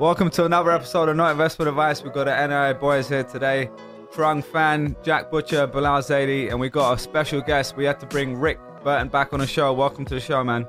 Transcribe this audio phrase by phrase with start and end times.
[0.00, 2.02] Welcome to another episode of Not Investment Advice.
[2.02, 3.68] We've got the NIA boys here today.
[4.14, 7.76] Trung Phan, Jack Butcher, Bilal Zaidi, and we got a special guest.
[7.76, 9.74] We had to bring Rick Burton back on the show.
[9.74, 10.66] Welcome to the show, man.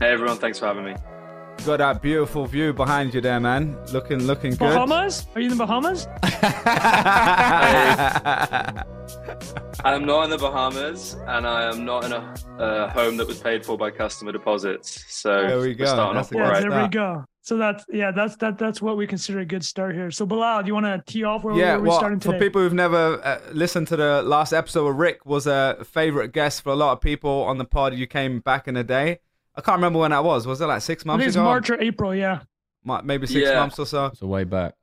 [0.00, 0.96] Hey everyone, thanks for having me.
[1.60, 3.78] You got that beautiful view behind you there, man.
[3.92, 4.74] Looking looking good.
[4.74, 5.24] Bahamas?
[5.36, 6.08] Are you in the Bahamas?
[9.84, 13.38] I'm not in the Bahamas, and I am not in a uh, home that was
[13.40, 15.04] paid for by customer deposits.
[15.08, 15.84] So There we go.
[15.86, 16.60] starting That's off yeah, right.
[16.60, 16.82] there that.
[16.82, 17.24] we go.
[17.42, 20.10] So that's yeah, that's that that's what we consider a good start here.
[20.10, 22.36] So Bilal, do you want to tee off where, yeah, where we're well, starting for
[22.40, 26.70] people who've never uh, listened to the last episode, Rick was a favorite guest for
[26.70, 27.94] a lot of people on the pod.
[27.94, 29.20] You came back in the day.
[29.54, 30.44] I can't remember when that was.
[30.46, 31.44] Was it like six I months think it's ago?
[31.44, 32.12] March or April.
[32.12, 32.40] Yeah.
[33.04, 33.60] Maybe six Yeah.
[33.60, 34.06] months or so.
[34.06, 34.74] It's a way back.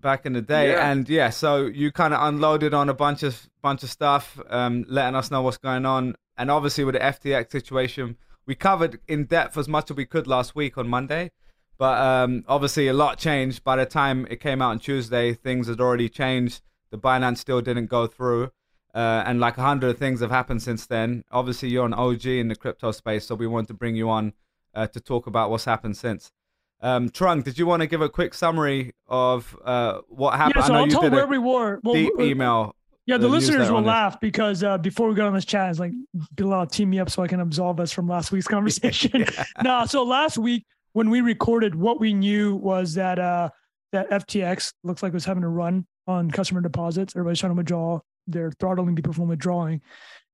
[0.00, 0.90] Back in the day Yeah.
[0.90, 4.84] and yeah so you kind of unloaded on a bunch of bunch of stuff um
[4.88, 6.14] letting us know what's going on.
[6.36, 8.16] And obviously with the ftx situation
[8.46, 11.30] we covered in depth as much as we could last week on monday.
[11.78, 15.34] But um obviously a lot changed by the time it came out on tuesday.
[15.34, 16.62] Things had already changed.
[16.90, 18.50] The binance still didn't go through.
[18.94, 21.22] Uh, and like a hundred things have happened since then.
[21.30, 24.32] Obviously you're an og in the crypto space so we want to bring you on
[24.74, 26.32] uh, to talk about what's happened since
[26.80, 30.56] um, Trung, did you want to give a quick summary of uh, what happened?
[30.56, 30.66] Yeah.
[30.66, 31.80] So I know I'll you tell where we were.
[31.82, 32.74] Well, deep uh, email.
[33.06, 35.78] Yeah, the the listeners will laugh because uh, before we got on this chat, it's
[35.78, 35.92] like
[36.36, 39.24] Bilal team me up so I can absolve us from last week's conversation.
[39.64, 43.48] no, so last week when we recorded, what we knew was that uh,
[43.92, 47.16] that FTX looks like it was having a run on customer deposits.
[47.16, 48.00] Everybody's trying to withdraw.
[48.26, 49.80] They're throttling people from withdrawing,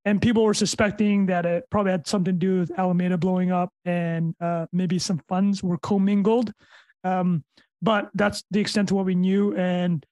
[0.04, 3.70] and people were suspecting that it probably had something to do with Alameda blowing up,
[3.84, 6.52] and uh, maybe some funds were commingled.
[7.04, 7.44] Um,
[7.80, 10.04] but that's the extent of what we knew, and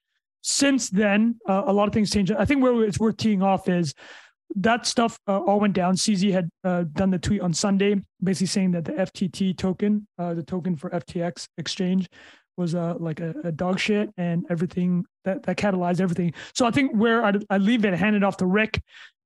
[0.42, 2.32] since then, uh, a lot of things changed.
[2.32, 3.94] I think where it's worth teeing off is
[4.56, 5.94] that stuff uh, all went down.
[5.94, 10.34] CZ had uh, done the tweet on Sunday, basically saying that the FTT token, uh,
[10.34, 12.08] the token for FTX exchange,
[12.56, 16.34] was uh, like a, a dog shit, and everything that that catalyzed everything.
[16.54, 18.82] So I think where I I leave it, hand it off to Rick,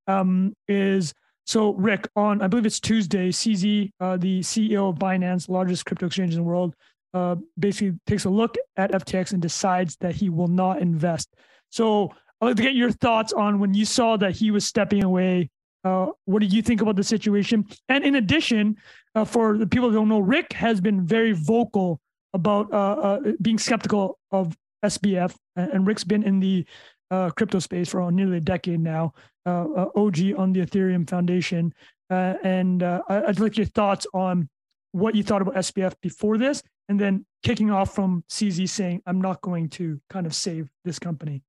[0.06, 3.30] um, is so Rick on I believe it's Tuesday.
[3.30, 6.74] CZ, uh, the CEO of Binance, largest crypto exchange in the world,
[7.14, 11.34] uh, basically takes a look at FTX and decides that he will not invest.
[11.70, 15.02] So I'd like to get your thoughts on when you saw that he was stepping
[15.02, 15.50] away.
[15.84, 17.64] Uh, what did you think about the situation?
[17.88, 18.76] And in addition,
[19.14, 22.00] uh, for the people who don't know, Rick has been very vocal
[22.34, 26.66] about uh, uh, being skeptical of SBF, and and Rick's been in the
[27.10, 29.12] uh, crypto space for nearly a decade now.
[29.46, 31.72] Uh, uh, OG on the Ethereum Foundation,
[32.10, 34.48] uh, and uh, I'd like your thoughts on
[34.90, 39.20] what you thought about SBF before this, and then kicking off from CZ saying, "I'm
[39.20, 41.44] not going to kind of save this company."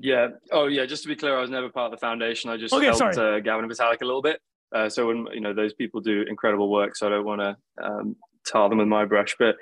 [0.00, 0.28] Yeah.
[0.52, 0.86] Oh, yeah.
[0.86, 2.50] Just to be clear, I was never part of the foundation.
[2.50, 3.36] I just Okay, helped sorry.
[3.36, 4.40] uh, Gavin and Vitalik a little bit.
[4.74, 7.56] Uh, so when you know those people do incredible work, so I don't want to
[7.84, 8.16] um,
[8.46, 9.34] tar them with my brush.
[9.38, 9.56] But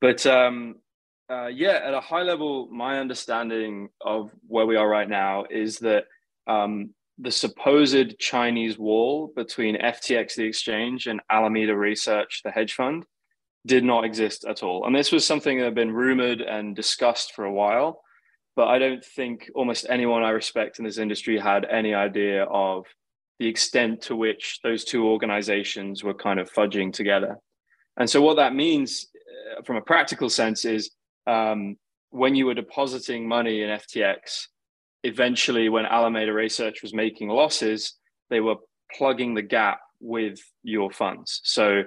[0.00, 0.76] but um,
[1.30, 5.78] uh, yeah, at a high level, my understanding of where we are right now is
[5.80, 6.04] that
[6.46, 13.04] um, the supposed Chinese wall between FTX, the exchange, and Alameda Research, the hedge fund,
[13.66, 14.86] did not exist at all.
[14.86, 18.02] And this was something that had been rumored and discussed for a while
[18.58, 22.86] but I don't think almost anyone I respect in this industry had any idea of
[23.38, 27.36] the extent to which those two organizations were kind of fudging together.
[27.98, 29.06] And so, what that means
[29.56, 30.90] uh, from a practical sense is
[31.28, 31.76] um,
[32.10, 34.46] when you were depositing money in FTX,
[35.04, 37.94] eventually, when Alameda Research was making losses,
[38.30, 38.56] they were
[38.96, 41.40] plugging the gap with your funds.
[41.44, 41.82] So,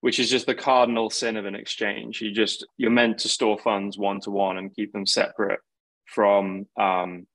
[0.00, 2.20] which is just the cardinal sin of an exchange.
[2.20, 5.60] You just you're meant to store funds one to one and keep them separate
[6.06, 7.26] from um,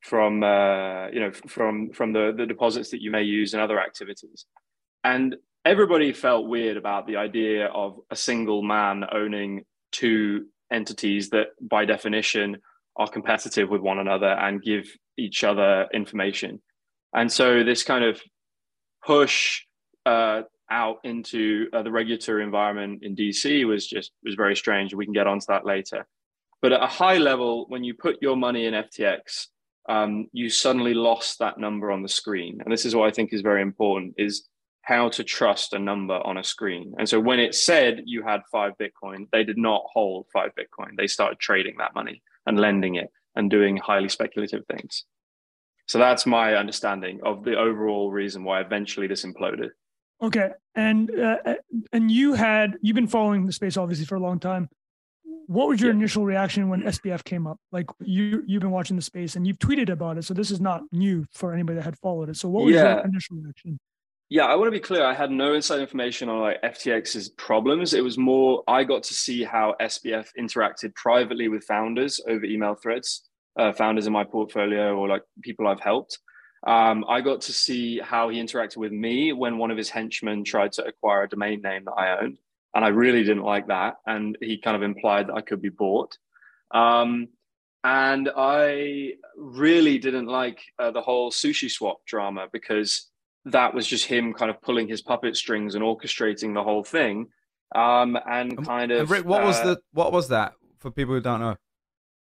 [0.00, 3.78] from uh, you know from from the the deposits that you may use in other
[3.78, 4.46] activities,
[5.04, 11.48] and everybody felt weird about the idea of a single man owning two entities that
[11.60, 12.58] by definition
[12.96, 14.86] are competitive with one another and give
[15.16, 16.60] each other information,
[17.14, 18.20] and so this kind of
[19.04, 19.62] push
[20.06, 24.94] uh, out into uh, the regulatory environment in DC was just was very strange.
[24.94, 26.06] We can get onto that later.
[26.62, 29.46] But at a high level, when you put your money in FTX,
[29.88, 32.60] um, you suddenly lost that number on the screen.
[32.60, 34.48] And this is what I think is very important: is
[34.90, 36.94] how to trust a number on a screen.
[36.98, 40.96] And so when it said you had five Bitcoin, they did not hold five Bitcoin.
[40.96, 45.04] They started trading that money and lending it and doing highly speculative things.
[45.86, 49.68] So that's my understanding of the overall reason why eventually this imploded.
[50.22, 51.54] Okay, and uh,
[51.92, 54.68] and you had you've been following the space obviously for a long time.
[55.46, 55.96] What was your Yeah.
[56.00, 57.58] initial reaction when SBF came up?
[57.72, 60.60] Like you you've been watching the space and you've tweeted about it, so this is
[60.60, 62.36] not new for anybody that had followed it.
[62.36, 62.96] So what was Yeah.
[62.96, 63.78] your initial reaction?
[64.32, 65.04] Yeah, I want to be clear.
[65.04, 67.94] I had no inside information on like FTX's problems.
[67.94, 72.76] It was more I got to see how SBF interacted privately with founders over email
[72.76, 73.28] threads,
[73.58, 76.20] uh, founders in my portfolio or like people I've helped.
[76.64, 80.44] Um, I got to see how he interacted with me when one of his henchmen
[80.44, 82.38] tried to acquire a domain name that I owned,
[82.72, 83.96] and I really didn't like that.
[84.06, 86.16] And he kind of implied that I could be bought.
[86.70, 87.28] Um,
[87.82, 93.09] and I really didn't like uh, the whole SushiSwap drama because
[93.46, 97.28] that was just him kind of pulling his puppet strings and orchestrating the whole thing.
[97.74, 101.14] Um, and kind of and Rick, what uh, was the what was that for people
[101.14, 101.56] who don't know?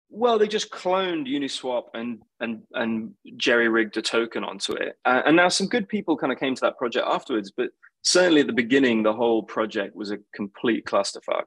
[0.09, 5.23] Well, they just cloned Uniswap and and and jerry rigged a token onto it, uh,
[5.25, 7.53] and now some good people kind of came to that project afterwards.
[7.57, 7.71] But
[8.03, 11.45] certainly at the beginning, the whole project was a complete clusterfuck.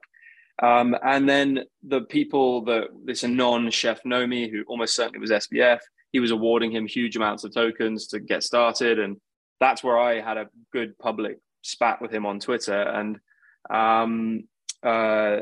[0.62, 5.78] Um, and then the people that this anon chef Nomi, who almost certainly was SBF,
[6.12, 9.16] he was awarding him huge amounts of tokens to get started, and
[9.60, 12.80] that's where I had a good public spat with him on Twitter.
[12.80, 13.20] And
[13.68, 14.44] um,
[14.84, 15.40] uh,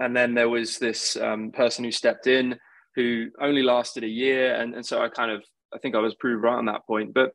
[0.00, 2.58] and then there was this um, person who stepped in
[2.94, 6.14] who only lasted a year, and, and so I kind of I think I was
[6.14, 7.14] proved right on that point.
[7.14, 7.32] But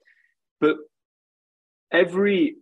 [0.60, 0.78] but
[1.92, 2.58] every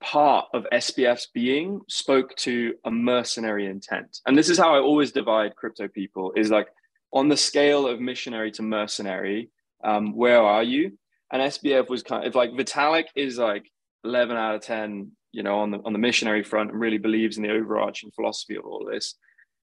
[0.00, 5.12] part of SBF's being spoke to a mercenary intent, and this is how I always
[5.12, 6.68] divide crypto people: is like
[7.12, 9.50] on the scale of missionary to mercenary,
[9.84, 10.96] um, where are you?
[11.32, 13.64] And SBF was kind of like Vitalik is like
[14.04, 17.38] 11 out of 10, you know, on the on the missionary front and really believes
[17.38, 19.14] in the overarching philosophy of all this.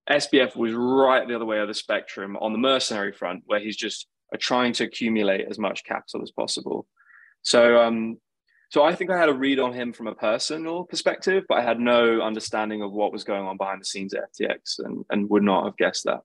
[0.10, 3.77] SBF was right the other way of the spectrum on the mercenary front, where he's
[3.77, 4.07] just
[4.39, 6.88] trying to accumulate as much capital as possible.
[7.44, 8.18] So, um,
[8.71, 11.63] so I think I had a read on him from a personal perspective, but I
[11.63, 15.30] had no understanding of what was going on behind the scenes at FTX, and and
[15.30, 16.21] would not have guessed that.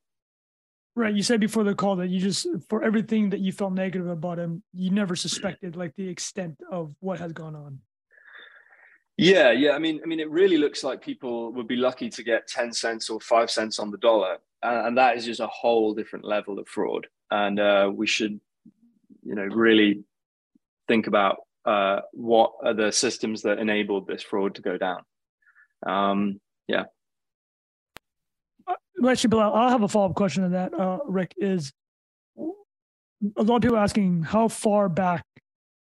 [0.97, 1.15] Right.
[1.15, 4.39] You said before the call that you just, for everything that you felt negative about
[4.39, 7.81] him, you never suspected like the extent of what has gone on.
[9.17, 9.73] Yeah, yeah.
[9.73, 12.73] I mean, I mean, it really looks like people would be lucky to get ten
[12.73, 16.59] cents or five cents on the dollar, and that is just a whole different level
[16.59, 17.07] of fraud.
[17.31, 18.41] And uh, we should,
[19.23, 20.03] you know, really
[20.89, 25.03] think about uh, what are the systems that enabled this fraud to go down.
[25.87, 26.85] Um, yeah
[29.09, 30.73] actually, Bilal, I'll have a follow up question on that.
[30.75, 31.73] Uh, Rick is
[32.39, 35.25] a lot of people asking how far back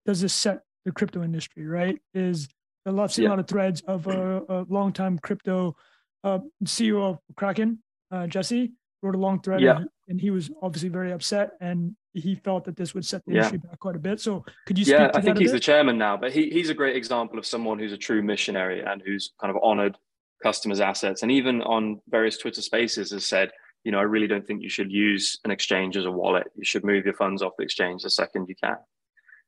[0.05, 1.65] does this set the crypto industry?
[1.65, 1.99] Right?
[2.13, 2.47] Is
[2.85, 3.29] a lot seen yeah.
[3.29, 5.75] a lot of threads of a, a long time crypto
[6.23, 7.79] uh, CEO of Kraken,
[8.11, 8.71] uh, Jesse,
[9.01, 9.77] wrote a long thread, yeah.
[9.77, 13.33] and, and, he was obviously very upset, and he felt that this would set the
[13.33, 13.37] yeah.
[13.37, 14.19] industry back quite a bit.
[14.19, 14.85] So, could you?
[14.85, 17.77] yeah, I think he's the chairman now, but he, he's a great example of someone
[17.77, 19.97] who's a true missionary and who's kind of honored
[20.43, 21.23] customers' assets.
[21.23, 23.51] And even on various Twitter spaces has said,
[23.83, 26.47] you know, I really don't think you should use an exchange as a wallet.
[26.55, 28.77] You should move your funds off the exchange the second you can,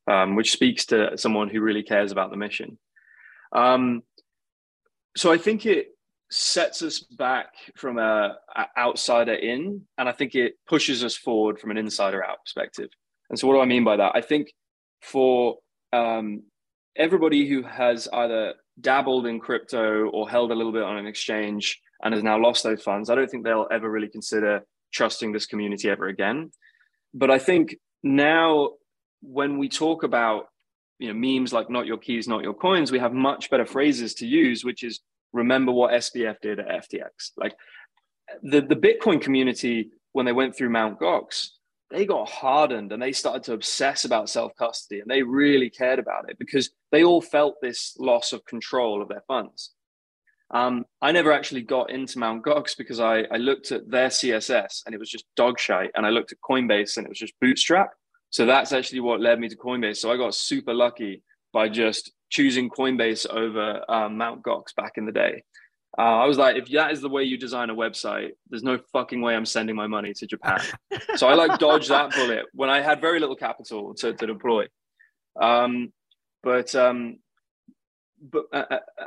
[0.06, 2.78] um, which speaks to someone who really cares about the mission.
[3.52, 4.02] Um,
[5.16, 5.88] so I think it
[6.30, 11.58] sets us back from a, a, outsider in, and I think it pushes us forward
[11.58, 12.88] from an insider out perspective.
[13.28, 14.12] And so, what do I mean by that?
[14.14, 14.52] I think
[15.02, 15.58] for
[15.92, 16.44] um,
[16.96, 21.80] everybody who has either dabbled in crypto or held a little bit on an exchange
[22.02, 24.62] and has now lost those funds, I don't think they'll ever really consider
[24.92, 26.50] trusting this community ever again.
[27.14, 28.70] But I think now
[29.22, 30.46] when we talk about
[30.98, 34.14] you know memes like not your keys, not your coins, we have much better phrases
[34.14, 35.00] to use, which is
[35.32, 37.32] remember what SBF did at FTX.
[37.36, 37.54] Like
[38.42, 41.48] the, the Bitcoin community, when they went through Mount Gox,
[41.90, 45.98] they got hardened and they started to obsess about self custody and they really cared
[45.98, 49.72] about it because they all felt this loss of control of their funds.
[50.52, 54.82] Um, I never actually got into Mount Gox because I, I looked at their CSS
[54.84, 55.92] and it was just dog shite.
[55.94, 57.90] And I looked at Coinbase and it was just bootstrap.
[58.30, 59.98] So that's actually what led me to Coinbase.
[59.98, 64.42] So I got super lucky by just choosing Coinbase over um, Mt.
[64.42, 65.42] Gox back in the day.
[65.98, 68.78] Uh, I was like, if that is the way you design a website, there's no
[68.92, 70.60] fucking way I'm sending my money to Japan.
[71.16, 74.66] so I like dodged that bullet when I had very little capital to, to deploy.
[75.40, 75.92] Um,
[76.42, 77.18] but um,
[78.22, 79.04] but uh, uh, uh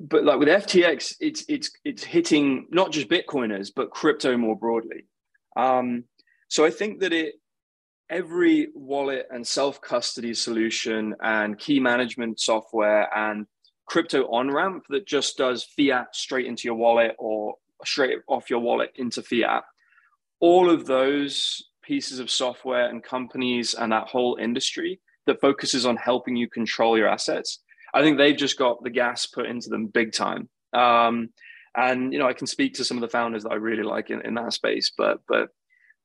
[0.00, 5.06] but like with FTX, it's it's it's hitting not just Bitcoiners but crypto more broadly.
[5.56, 6.04] Um,
[6.48, 7.36] so I think that it
[8.10, 13.46] every wallet and self custody solution and key management software and
[13.86, 18.58] crypto on ramp that just does fiat straight into your wallet or straight off your
[18.58, 19.62] wallet into fiat.
[20.40, 25.96] All of those pieces of software and companies and that whole industry that focuses on
[25.96, 27.60] helping you control your assets,
[27.94, 30.48] I think they've just got the gas put into them big time.
[30.72, 31.30] Um,
[31.76, 34.10] and you know, I can speak to some of the founders that I really like
[34.10, 35.50] in, in that space, but but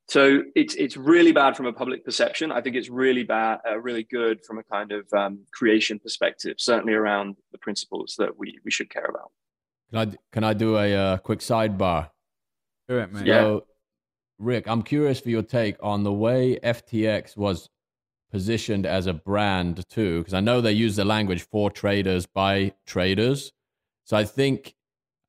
[0.07, 2.51] So it's it's really bad from a public perception.
[2.51, 6.55] I think it's really bad, uh, really good from a kind of um, creation perspective.
[6.57, 9.31] Certainly around the principles that we we should care about.
[9.89, 12.09] Can I can I do a uh, quick sidebar?
[12.89, 13.25] Do it, man.
[13.25, 13.41] Yeah.
[13.41, 13.65] So,
[14.37, 17.69] Rick, I'm curious for your take on the way FTX was
[18.31, 22.73] positioned as a brand too, because I know they use the language for traders by
[22.85, 23.51] traders.
[24.05, 24.73] So I think,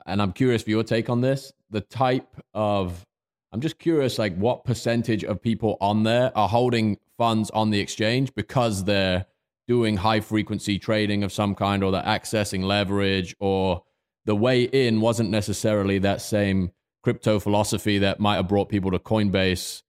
[0.06, 1.52] and I'm curious for your take on this.
[1.70, 3.04] The type of,
[3.52, 7.80] I'm just curious, like what percentage of people on there are holding funds on the
[7.80, 9.26] exchange because they're
[9.68, 13.82] doing high frequency trading of some kind, or they're accessing leverage, or
[14.24, 18.98] the way in wasn't necessarily that same crypto philosophy that might have brought people to
[18.98, 19.82] Coinbase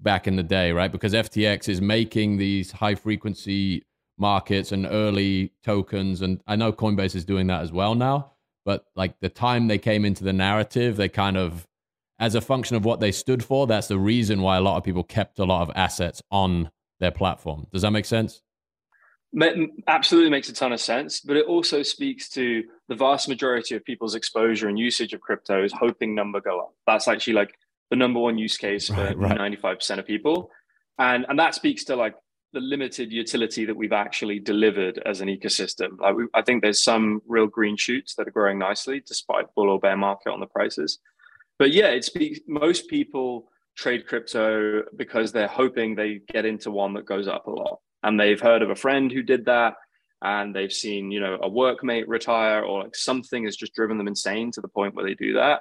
[0.00, 0.90] back in the day, right?
[0.90, 3.84] Because FTX is making these high frequency
[4.18, 6.22] markets and early tokens.
[6.22, 8.32] And I know Coinbase is doing that as well now.
[8.64, 11.66] But like the time they came into the narrative, they kind of,
[12.20, 14.84] as a function of what they stood for, that's the reason why a lot of
[14.84, 17.66] people kept a lot of assets on their platform.
[17.72, 18.42] Does that make sense?
[19.86, 23.84] Absolutely makes a ton of sense, but it also speaks to the vast majority of
[23.84, 26.74] people's exposure and usage of crypto is hoping number go up.
[26.86, 27.54] That's actually like
[27.90, 29.38] the number one use case for right, right.
[29.38, 30.50] 95% of people.
[30.98, 32.16] And, and that speaks to like
[32.52, 35.98] the limited utility that we've actually delivered as an ecosystem.
[35.98, 39.70] Like we, I think there's some real green shoots that are growing nicely despite bull
[39.70, 40.98] or bear market on the prices.
[41.60, 46.94] But yeah, it speaks, most people trade crypto because they're hoping they get into one
[46.94, 47.80] that goes up a lot.
[48.02, 49.74] And they've heard of a friend who did that
[50.22, 54.08] and they've seen, you know, a workmate retire or like something has just driven them
[54.08, 55.60] insane to the point where they do that.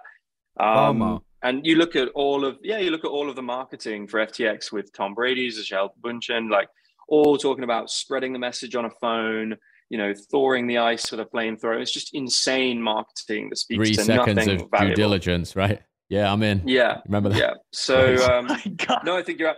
[0.57, 4.07] Um, and you look at all of yeah, you look at all of the marketing
[4.07, 6.69] for FTX with Tom Brady's, Gisele Bündchen, like
[7.09, 9.57] all talking about spreading the message on a phone,
[9.89, 11.81] you know, thawing the ice with a flamethrower.
[11.81, 14.95] It's just insane marketing that speaks Three to seconds nothing of valuable.
[14.95, 15.81] due diligence, right?
[16.09, 16.61] Yeah, I'm in.
[16.65, 17.37] Yeah, remember that?
[17.37, 17.53] Yeah.
[17.71, 18.47] So um,
[19.03, 19.55] no, I think you're,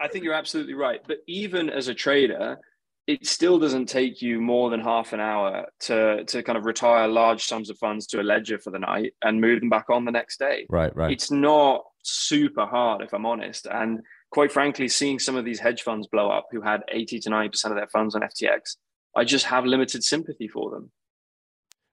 [0.00, 1.00] I think you're absolutely right.
[1.06, 2.58] But even as a trader,
[3.06, 7.08] it still doesn't take you more than half an hour to to kind of retire
[7.08, 10.04] large sums of funds to a ledger for the night and move them back on
[10.04, 10.66] the next day.
[10.68, 11.10] Right, right.
[11.10, 13.66] It's not super hard, if I'm honest.
[13.66, 17.30] And quite frankly, seeing some of these hedge funds blow up who had 80 to
[17.30, 18.76] 90% of their funds on FTX,
[19.18, 20.90] I just have limited sympathy for them.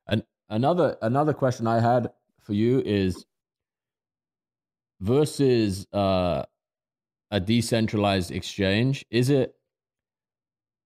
[0.08, 2.12] And another another question I had
[2.44, 3.26] for you is
[5.02, 6.44] versus uh,
[7.32, 9.56] a decentralized exchange, is it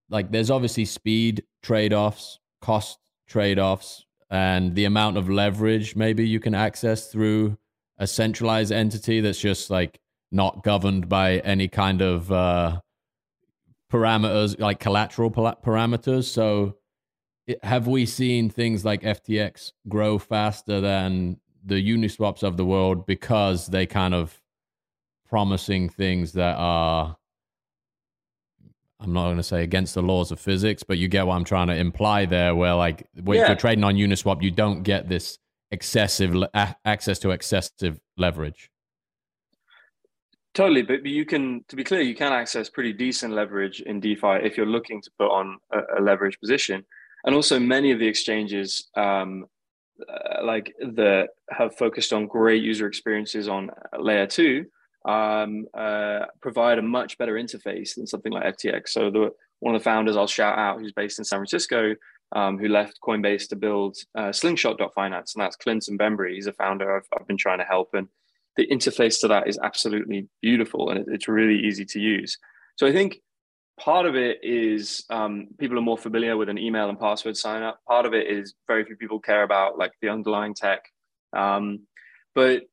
[0.10, 6.56] like there's obviously speed trade-offs, cost trade-offs, and the amount of leverage maybe you can
[6.56, 7.58] access through
[7.98, 10.00] a centralized entity that's just like
[10.32, 12.80] not governed by any kind of uh,
[13.92, 16.26] parameters like collateral parameters.
[16.26, 16.76] So,
[17.48, 23.06] it, have we seen things like FTX grow faster than the Uniswaps of the world
[23.06, 24.40] because they kind of
[25.28, 27.18] promising things that are
[29.02, 31.46] I'm not going to say against the laws of physics, but you get what I'm
[31.46, 32.54] trying to imply there.
[32.54, 33.48] Where like when Yeah.
[33.48, 35.38] you're trading on Uniswap, you don't get this
[35.72, 38.70] excessive a- access to excessive leverage.
[40.56, 44.40] Totally, but you can, to be clear, you can access pretty decent leverage in DeFi
[44.44, 46.84] if you're looking to put on a, a leverage position.
[47.24, 49.46] And also, many of the exchanges, um,
[50.08, 54.66] uh, like the have focused on great user experiences on layer two,
[55.06, 58.90] um, uh, provide a much better interface than something like FTX.
[58.90, 61.94] So the one of the founders I'll shout out, who's based in San Francisco,
[62.32, 66.36] um, who left Coinbase to build uh, Slingshot.finance, and that's Clinton Bembry.
[66.36, 68.08] He's a founder I've, I've been trying to help, and
[68.60, 72.38] the interface to that is absolutely beautiful, and it, it's really easy to use.
[72.76, 73.22] So I think
[73.80, 77.64] part of it is um, people are more familiar with an email and password sign
[77.64, 77.80] up.
[77.88, 80.82] Part of it is very few people care about like the underlying tech,
[81.32, 81.88] um,
[82.36, 82.64] but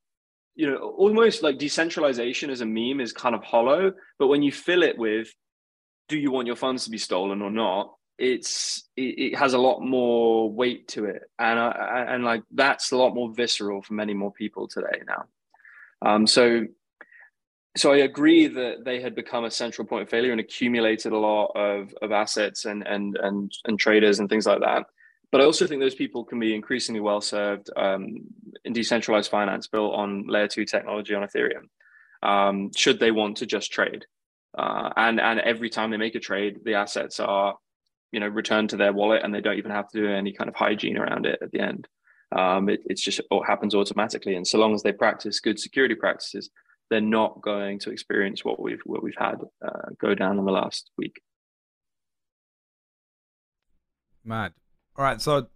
[0.57, 3.93] you know, almost like decentralization as a meme is kind of hollow.
[4.19, 5.29] But when you fill it with,
[6.09, 7.93] do you want your funds to be stolen or not?
[8.19, 12.97] It's it, it has a lot more weight to it, and and like that's a
[12.97, 15.27] lot more visceral for many more people today now.
[16.03, 16.67] Um, so
[17.77, 21.19] so I agree that they had become a central point of failure and accumulated a
[21.19, 24.87] lot of, of assets and, and and and traders and things like that.
[25.33, 28.17] But I also think those people can be increasingly well served um,
[28.65, 31.69] in decentralized finance built on layer two technology on Ethereum.
[32.23, 34.07] Um, should they want to just trade,
[34.57, 37.57] uh, and and every time they make a trade, the assets are,
[38.13, 40.49] you know, returned to their wallet, and they don't even have to do any kind
[40.49, 41.87] of hygiene around it at the end.
[42.35, 45.95] Um, it, it's just it happens automatically, and so long as they practice good security
[45.95, 46.51] practices,
[46.91, 50.53] they're not going to experience what we've what we've had uh, go down in the
[50.53, 51.21] last week.
[54.25, 54.53] Mad.
[54.97, 55.21] All right.
[55.21, 55.47] So,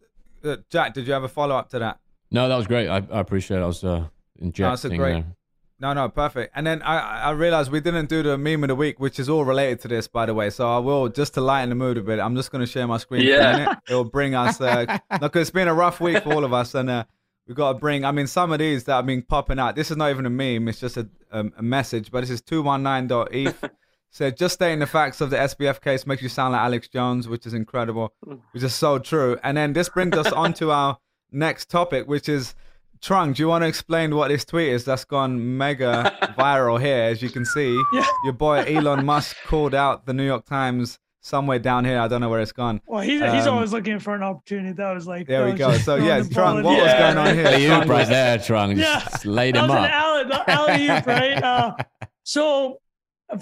[0.45, 1.99] uh, Jack, did you have a follow up to that?
[2.31, 2.89] No, that was great.
[2.89, 3.59] I, I appreciate.
[3.59, 3.63] It.
[3.63, 4.07] I was uh,
[4.39, 4.97] injecting.
[4.97, 5.37] great- there.
[5.81, 6.53] No, no, perfect.
[6.55, 9.31] And then I, I realized we didn't do the meme of the week, which is
[9.31, 10.51] all related to this, by the way.
[10.51, 12.21] So I will just to lighten the mood a bit.
[12.21, 13.75] I'm just going to share my screen Yeah.
[13.77, 13.81] for.
[13.89, 14.61] It'll bring us.
[14.61, 17.05] Uh, look, it's been a rough week for all of us, and uh,
[17.47, 18.05] we've got to bring.
[18.05, 19.75] I mean, some of these that have been popping out.
[19.75, 20.69] This is not even a meme.
[20.69, 22.11] It's just a, um, a message.
[22.11, 23.65] But this is two one nine dot eth.
[24.13, 27.29] Said just stating the facts of the SBF case makes you sound like Alex Jones,
[27.29, 28.13] which is incredible,
[28.51, 29.39] which is so true.
[29.45, 30.99] And then this brings us on to our
[31.31, 32.57] next topic, which is
[33.03, 33.35] Trung.
[33.35, 37.03] Do you want to explain what this tweet is that's gone mega viral here?
[37.05, 38.05] As you can see, Yeah.
[38.25, 41.99] your boy Elon Musk called out the New York Times somewhere down here.
[41.99, 42.81] I don't know where it's gone.
[42.87, 44.73] Well, he's he's Um, always looking for an opportunity.
[44.73, 45.73] That was like There that we go.
[45.79, 47.47] So yeah, the Trung, what the was going on here?
[47.47, 48.77] Alley Trung right there, Trung.
[48.79, 49.01] Yeah.
[49.01, 49.91] Just laid that him was an up.
[49.91, 51.43] alley, the alley oop, right?
[51.45, 51.75] Uh,
[52.25, 52.79] so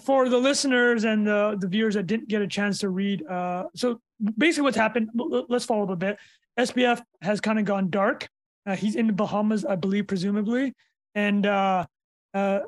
[0.05, 3.65] for the listeners and the, the viewers that didn't get a chance to read, uh,
[3.75, 4.01] so
[4.37, 6.19] basically what's happened, l- l- let's follow up a bit.
[6.59, 8.29] SBF has kind of gone dark.
[8.69, 10.75] Uh, he's in the Bahamas, I believe, presumably.
[11.15, 11.87] And uh,
[12.35, 12.61] uh,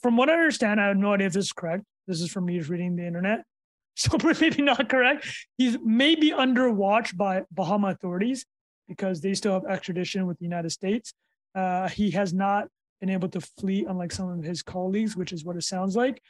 [0.00, 1.82] from what I understand, I have no idea if this is correct.
[2.06, 3.44] This is from me just reading the internet.
[3.94, 5.26] So maybe not correct.
[5.58, 8.46] He's maybe under watch by Bahama authorities
[8.88, 11.12] because they still have extradition with the United States.
[11.54, 12.68] Uh, he has not
[13.00, 16.22] been able to flee, unlike some of his colleagues, which is what it sounds like.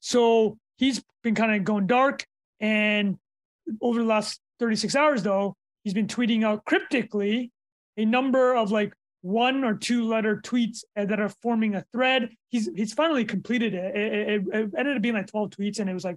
[0.00, 2.26] So he's been kind of going dark.
[2.60, 3.16] And
[3.80, 7.52] over the last 36 hours, though, he's been tweeting out cryptically
[7.98, 12.30] a number of like one or two letter tweets that are forming a thread.
[12.48, 13.96] He's he's finally completed it.
[13.96, 16.16] It, it, it ended up being like 12 tweets, and it was like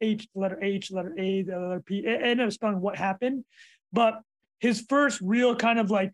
[0.00, 2.00] H, letter H, letter A, the letter P.
[2.00, 3.44] It ended up spelling what happened.
[3.92, 4.20] But
[4.58, 6.12] his first real kind of like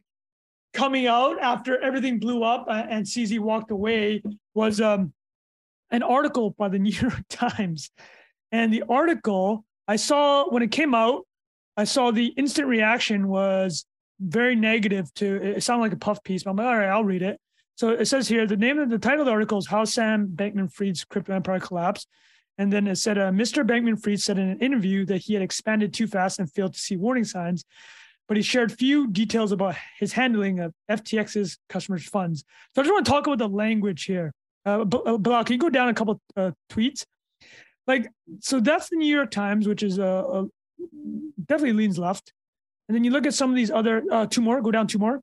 [0.72, 4.22] coming out after everything blew up uh, and CZ walked away
[4.54, 5.12] was um,
[5.90, 7.90] an article by the New York Times.
[8.52, 11.26] And the article I saw when it came out,
[11.76, 13.84] I saw the instant reaction was
[14.20, 17.04] very negative to it sounded like a puff piece, but I'm like, all right, I'll
[17.04, 17.38] read it.
[17.76, 20.28] So it says here the name of the title of the article is How Sam
[20.28, 22.08] Bankman Fried's Crypto Empire Collapsed.
[22.58, 23.66] And then it said, uh, Mr.
[23.66, 26.80] Bankman Fried said in an interview that he had expanded too fast and failed to
[26.80, 27.64] see warning signs,
[28.28, 32.44] but he shared few details about his handling of FTX's customers' funds.
[32.74, 34.32] So I just want to talk about the language here.
[34.64, 37.04] Uh, uh, Bilal, can you go down a couple uh, tweets?
[37.86, 40.44] Like, so that's the New York Times, which is uh, uh,
[41.44, 42.32] definitely leans left.
[42.88, 44.98] And then you look at some of these other, uh, two more, go down two
[44.98, 45.20] more.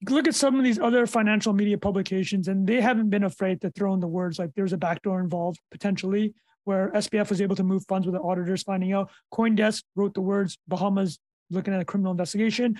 [0.00, 3.60] You look at some of these other financial media publications, and they haven't been afraid
[3.62, 7.56] to throw in the words like there's a backdoor involved potentially, where SBF was able
[7.56, 9.10] to move funds with auditors finding out.
[9.32, 11.18] CoinDesk wrote the words Bahamas
[11.50, 12.78] looking at a criminal investigation.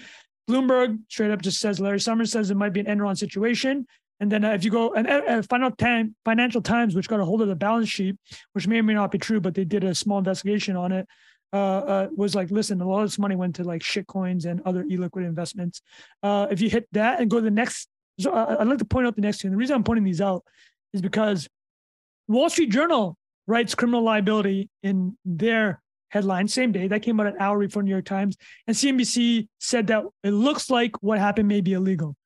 [0.49, 3.87] Bloomberg straight up just says Larry Summers says it might be an Enron situation.
[4.21, 7.21] And then uh, if you go and uh, uh, Financial Times, Financial Times, which got
[7.21, 8.17] a hold of the balance sheet,
[8.53, 11.07] which may or may not be true, but they did a small investigation on it,
[11.53, 14.45] uh, uh, was like, listen, a lot of this money went to like shit coins
[14.45, 15.83] and other illiquid investments.
[16.23, 17.89] Uh, if you hit that and go to the next,
[18.21, 19.49] so uh, I'd like to point out the next two.
[19.49, 20.45] And the reason I'm pointing these out
[20.93, 21.49] is because
[22.27, 25.81] Wall Street Journal writes criminal liability in their
[26.11, 26.89] headline same day.
[26.89, 30.71] That came out an hour before New York Times, and CNBC said that it looks
[30.71, 32.17] like what happened may be illegal.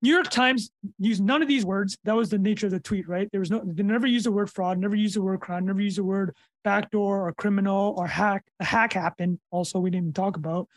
[0.00, 1.98] New York Times used none of these words.
[2.04, 3.28] That was the nature of the tweet, right?
[3.32, 5.80] There was no, they never used the word fraud, never used the word crime, never
[5.80, 8.44] used the word backdoor or criminal or hack.
[8.60, 9.40] A hack happened.
[9.50, 10.68] Also, we didn't even talk about,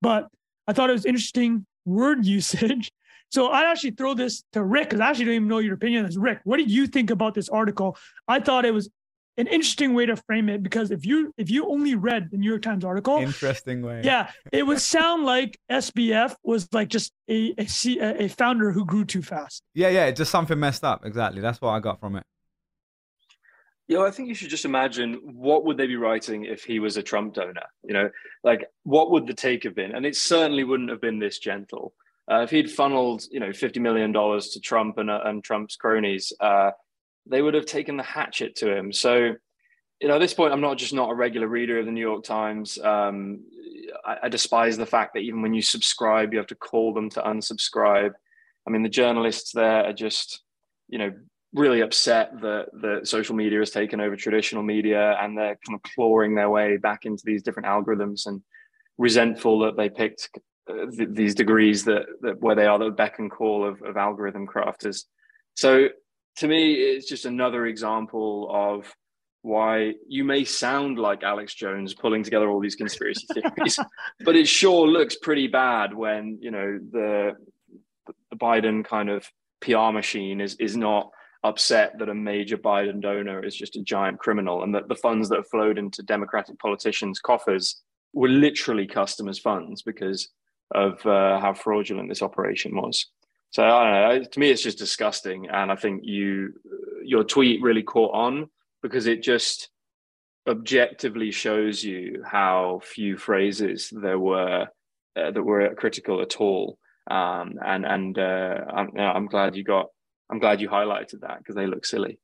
[0.00, 0.28] but
[0.66, 2.90] I thought it was interesting word usage.
[3.30, 6.04] So I'd actually throw this to Rick because I actually don't even know your opinion
[6.04, 6.40] as Rick.
[6.44, 7.96] What did you think about this article?
[8.26, 8.88] I thought it was
[9.40, 12.48] an interesting way to frame it because if you if you only read the New
[12.48, 14.02] York Times article, Interesting way.
[14.04, 18.70] yeah, it would sound like SBF was like just a a, C- a a founder
[18.72, 19.62] who grew too fast.
[19.74, 21.04] Yeah, yeah, just something messed up.
[21.04, 21.40] Exactly.
[21.40, 22.24] That's what I got from it.
[23.88, 26.96] Yeah, I think you should just imagine what would they be writing if he was
[26.96, 27.66] a Trump donor?
[27.82, 28.10] You know,
[28.44, 29.94] like what would the take have been?
[29.96, 31.92] And it certainly wouldn't have been this gentle.
[32.30, 35.74] Uh, if he'd funneled, you know, fifty million dollars to Trump and, uh, and Trump's
[35.74, 36.70] cronies, uh,
[37.26, 38.92] they would have taken the hatchet to him.
[38.92, 39.34] So,
[40.00, 42.00] you know, at this point, I'm not just not a regular reader of the New
[42.00, 42.78] York Times.
[42.78, 43.40] Um,
[44.04, 47.10] I, I despise the fact that even when you subscribe, you have to call them
[47.10, 48.12] to unsubscribe.
[48.66, 50.42] I mean, the journalists there are just,
[50.88, 51.12] you know,
[51.52, 55.82] really upset that that social media has taken over traditional media and they're kind of
[55.82, 58.40] clawing their way back into these different algorithms and
[58.98, 60.30] resentful that they picked
[60.68, 63.96] uh, th- these degrees that, that where they are the beck and call of, of
[63.96, 65.04] algorithm crafters.
[65.54, 65.88] So
[66.40, 68.90] to me, it's just another example of
[69.42, 73.78] why you may sound like Alex Jones pulling together all these conspiracy theories,
[74.24, 77.32] but it sure looks pretty bad when you know the
[78.30, 79.28] the Biden kind of
[79.60, 81.10] PR machine is is not
[81.44, 85.28] upset that a major Biden donor is just a giant criminal and that the funds
[85.28, 87.82] that have flowed into Democratic politicians' coffers
[88.14, 90.30] were literally customers' funds because
[90.74, 93.06] of uh, how fraudulent this operation was.
[93.50, 94.24] So I don't know.
[94.24, 96.54] To me, it's just disgusting, and I think you
[97.04, 98.48] your tweet really caught on
[98.82, 99.70] because it just
[100.48, 104.68] objectively shows you how few phrases there were
[105.16, 106.78] uh, that were critical at all.
[107.10, 109.86] Um, and and uh, I'm, you know, I'm glad you got
[110.30, 112.20] I'm glad you highlighted that because they look silly.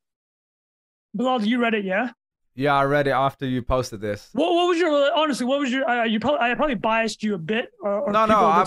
[1.15, 2.11] Bilal, you read it, yeah?
[2.55, 4.31] Yeah, I read it after you posted this.
[4.33, 5.45] What, what was your honestly?
[5.45, 5.89] What was your?
[5.89, 7.71] Uh, you probably I probably biased you a bit.
[7.83, 8.65] Or, or no, no, I,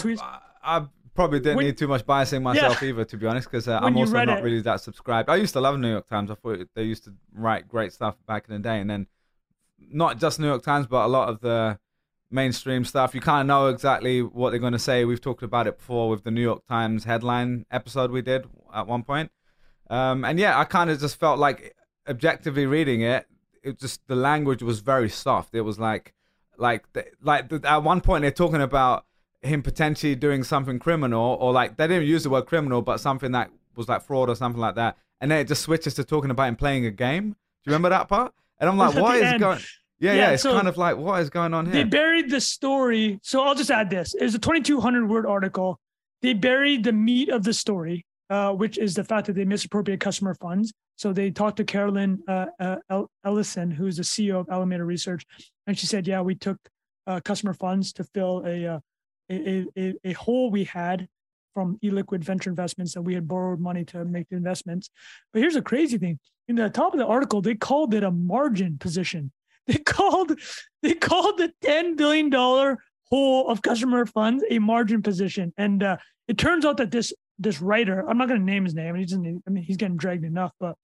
[0.61, 0.85] I,
[1.19, 2.87] probably didn't when, need too much biasing myself yeah.
[2.87, 4.43] either, to be honest, because uh, I'm also not it.
[4.43, 5.29] really that subscribed.
[5.29, 6.31] I used to love New York Times.
[6.31, 9.07] I thought they used to write great stuff back in the day, and then
[9.77, 11.77] not just New York Times, but a lot of the
[12.31, 13.13] mainstream stuff.
[13.13, 15.03] You kind of know exactly what they're going to say.
[15.03, 18.87] We've talked about it before with the New York Times headline episode we did at
[18.87, 19.29] one point.
[19.89, 21.75] Um, and yeah, I kind of just felt like
[22.07, 23.27] objectively reading it,
[23.61, 25.53] it just the language was very soft.
[25.53, 26.13] It was like,
[26.57, 26.85] like,
[27.21, 29.03] like at one point they're talking about
[29.41, 33.31] him potentially doing something criminal, or like they didn't use the word criminal, but something
[33.31, 34.97] that was like fraud or something like that.
[35.21, 37.29] And then it just switches to talking about him playing a game.
[37.29, 38.33] Do you remember that part?
[38.59, 39.39] And I'm like, what is end.
[39.39, 39.59] going?
[39.99, 41.73] Yeah, yeah, yeah, it's so kind of like what is going on here?
[41.75, 43.19] They buried the story.
[43.21, 45.79] So I'll just add this: it's a 2,200 word article.
[46.21, 49.99] They buried the meat of the story, uh, which is the fact that they misappropriate
[49.99, 50.71] customer funds.
[50.95, 55.25] So they talked to Caroline uh, uh, Ellison, who's the CEO of Alameda Research,
[55.67, 56.57] and she said, "Yeah, we took
[57.05, 58.79] uh, customer funds to fill a, uh,
[59.29, 61.07] a, a, a hole we had
[61.53, 64.89] from illiquid venture investments that we had borrowed money to make the investments."
[65.33, 68.11] But here's a crazy thing: in the top of the article, they called it a
[68.11, 69.31] margin position.
[69.67, 70.31] They called
[70.81, 72.79] they called the ten billion dollar
[73.11, 77.61] hole of customer funds a margin position, and uh, it turns out that this this
[77.61, 78.95] writer, I'm not going to name his name.
[78.95, 79.43] He doesn't.
[79.47, 80.75] I mean, he's getting dragged enough, but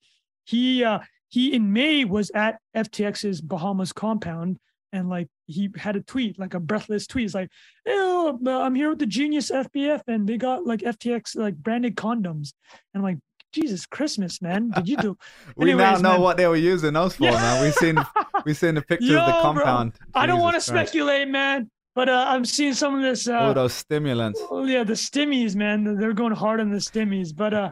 [0.45, 4.58] he uh, he in May was at FTX's Bahamas compound
[4.95, 7.25] and like he had a tweet, like a breathless tweet.
[7.25, 7.49] It's like,
[7.88, 12.53] oh, I'm here with the genius SBF, and they got like FTX like branded condoms.
[12.93, 13.17] And I'm like,
[13.51, 15.17] Jesus Christmas, man, did you do?
[15.55, 16.21] we Anyways, now know man.
[16.21, 17.31] what they were using those for, yeah.
[17.31, 17.63] man.
[17.63, 17.97] We've seen
[18.45, 19.93] we've seen the picture Yo, of the compound.
[20.13, 21.69] I don't want to speculate, man.
[21.93, 23.27] But uh, I'm seeing some of this.
[23.27, 24.41] Uh, oh, those stimulants.
[24.49, 25.97] Oh yeah, the stimmies, man.
[25.97, 27.34] They're going hard on the stimmies.
[27.34, 27.71] But uh,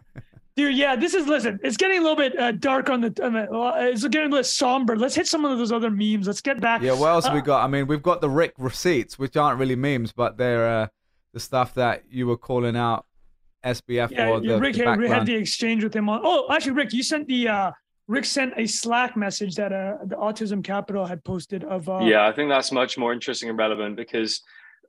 [0.55, 1.59] dude, yeah, this is listen.
[1.63, 3.23] It's getting a little bit uh, dark on the.
[3.23, 4.95] On the uh, it's getting a little somber.
[4.95, 6.27] Let's hit some of those other memes.
[6.27, 6.81] Let's get back.
[6.81, 7.63] Yeah, what else uh, we got?
[7.63, 10.87] I mean, we've got the Rick receipts, which aren't really memes, but they're uh,
[11.33, 13.05] the stuff that you were calling out
[13.63, 14.39] SBF yeah, for.
[14.41, 16.21] The, Rick the had, had the exchange with him on.
[16.23, 17.47] Oh, actually, Rick, you sent the.
[17.47, 17.71] uh
[18.09, 21.87] Rick sent a Slack message that uh, the Autism Capital had posted of.
[21.87, 24.41] Uh, yeah, I think that's much more interesting and relevant because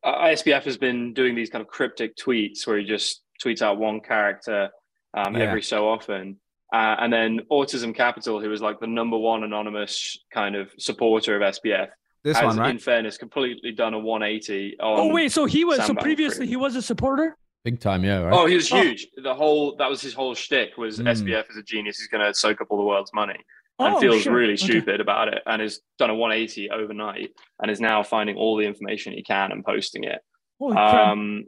[0.03, 3.79] uh, SBF has been doing these kind of cryptic tweets where he just tweets out
[3.79, 4.69] one character
[5.17, 5.43] um, yeah.
[5.43, 6.39] every so often.
[6.73, 11.41] Uh, and then Autism Capital, who is like the number one anonymous kind of supporter
[11.41, 11.89] of SBF,
[12.25, 12.71] this has, one, right?
[12.71, 14.77] in fairness, completely done a 180.
[14.81, 17.37] oh wait, so he was Sam so previously he was a supporter.
[17.65, 18.19] Big time, yeah.
[18.19, 18.33] Right?
[18.33, 18.81] Oh, he was oh.
[18.81, 19.07] huge.
[19.19, 19.23] Oh.
[19.23, 21.07] The whole that was his whole shtick was mm.
[21.07, 21.99] SBF is a genius.
[21.99, 23.39] He's going to soak up all the world's money
[23.79, 24.35] and oh, feels sure.
[24.35, 25.03] really stupid okay.
[25.03, 29.13] about it and has done a 180 overnight and is now finding all the information
[29.13, 30.21] he can and posting it.
[30.59, 31.45] Holy um,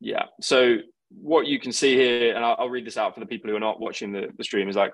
[0.00, 0.24] yeah.
[0.40, 0.78] So
[1.20, 3.60] what you can see here, and I'll, read this out for the people who are
[3.60, 4.92] not watching the, the stream, is like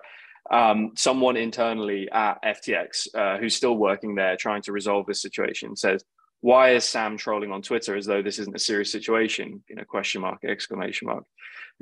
[0.50, 5.76] um, someone internally at FTX uh, who's still working there trying to resolve this situation
[5.76, 6.02] says,
[6.40, 9.62] why is Sam trolling on Twitter as though this isn't a serious situation?
[9.68, 11.24] You know, question mark, exclamation mark.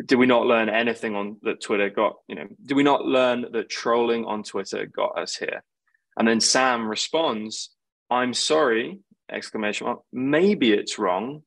[0.05, 3.47] Did we not learn anything on that Twitter got, you know, did we not learn
[3.53, 5.63] that trolling on Twitter got us here?
[6.19, 7.71] And then Sam responds,
[8.11, 11.43] I'm sorry, exclamation mark, maybe it's wrong.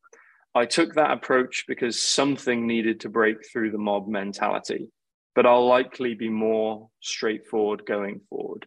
[0.56, 4.88] I took that approach because something needed to break through the mob mentality,
[5.36, 8.66] but I'll likely be more straightforward going forward.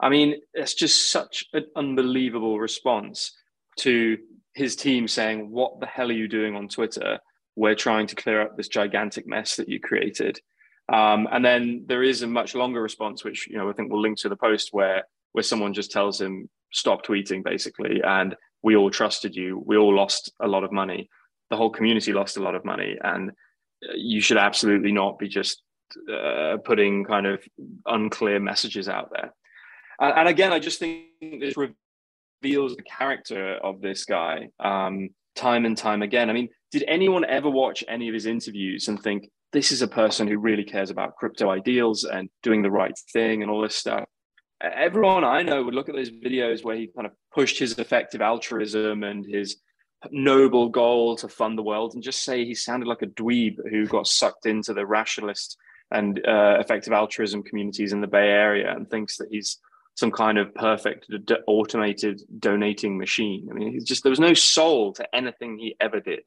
[0.00, 3.32] I mean, it's just such an unbelievable response
[3.78, 4.18] to
[4.54, 7.18] his team saying, What the hell are you doing on Twitter?
[7.56, 10.40] We're trying to clear up this gigantic mess that you created.
[10.92, 14.02] Um, and then there is a much longer response, which you know I think we'll
[14.02, 18.76] link to the post where where someone just tells him stop tweeting basically, and we
[18.76, 19.62] all trusted you.
[19.64, 21.08] We all lost a lot of money.
[21.54, 23.30] The whole community lost a lot of money, and
[23.94, 25.62] you should absolutely not be just
[26.12, 27.44] uh, putting kind of
[27.86, 29.32] unclear messages out there.
[30.00, 31.04] And, and again, I just think
[31.38, 36.28] this reveals the character of this guy um, time and time again.
[36.28, 39.86] I mean, did anyone ever watch any of his interviews and think this is a
[39.86, 43.76] person who really cares about crypto ideals and doing the right thing and all this
[43.76, 44.06] stuff?
[44.60, 48.20] Everyone I know would look at those videos where he kind of pushed his effective
[48.20, 49.58] altruism and his
[50.10, 53.86] noble goal to fund the world and just say he sounded like a dweeb who
[53.86, 55.56] got sucked into the rationalist
[55.90, 59.58] and uh, effective altruism communities in the Bay Area and thinks that he's
[59.96, 63.48] some kind of perfect d- automated donating machine.
[63.50, 66.20] I mean, he's just there was no soul to anything he ever did.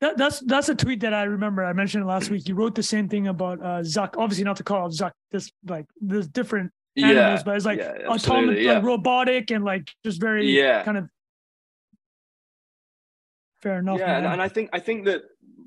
[0.00, 1.64] That, that's that's a tweet that I remember.
[1.64, 2.48] I mentioned it last week.
[2.48, 4.16] You wrote the same thing about uh, Zuck.
[4.18, 7.92] Obviously, not to call Zuck this like there's different animals, yeah, but it's like yeah,
[8.08, 8.74] autonomous, yeah.
[8.74, 10.82] like robotic, and like just very Yeah.
[10.82, 11.08] kind of
[13.64, 13.98] fair enough.
[13.98, 14.32] yeah and, man.
[14.34, 15.22] and i think i think that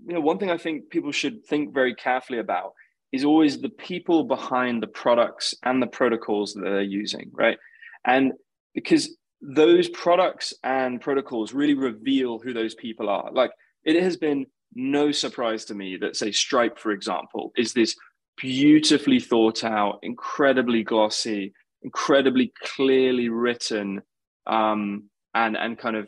[0.08, 2.72] you know one thing i think people should think very carefully about
[3.12, 7.58] is always the people behind the products and the protocols that they're using right
[8.06, 8.32] and
[8.74, 13.52] because those products and protocols really reveal who those people are like
[13.84, 17.96] it has been no surprise to me that say stripe for example is this
[18.38, 24.02] beautifully thought out incredibly glossy incredibly clearly written
[24.48, 26.08] um, and and kind of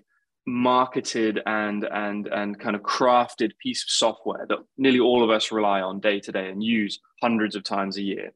[0.50, 5.52] marketed and and and kind of crafted piece of software that nearly all of us
[5.52, 8.32] rely on day to day and use hundreds of times a year.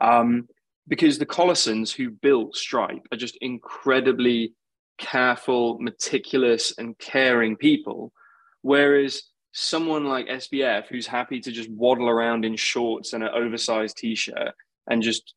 [0.00, 0.48] Um,
[0.86, 4.52] because the Collisons who built Stripe are just incredibly
[4.98, 8.12] careful, meticulous, and caring people,
[8.60, 9.22] whereas
[9.52, 14.52] someone like SBF who's happy to just waddle around in shorts and an oversized t-shirt
[14.88, 15.34] and just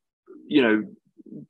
[0.48, 0.84] you know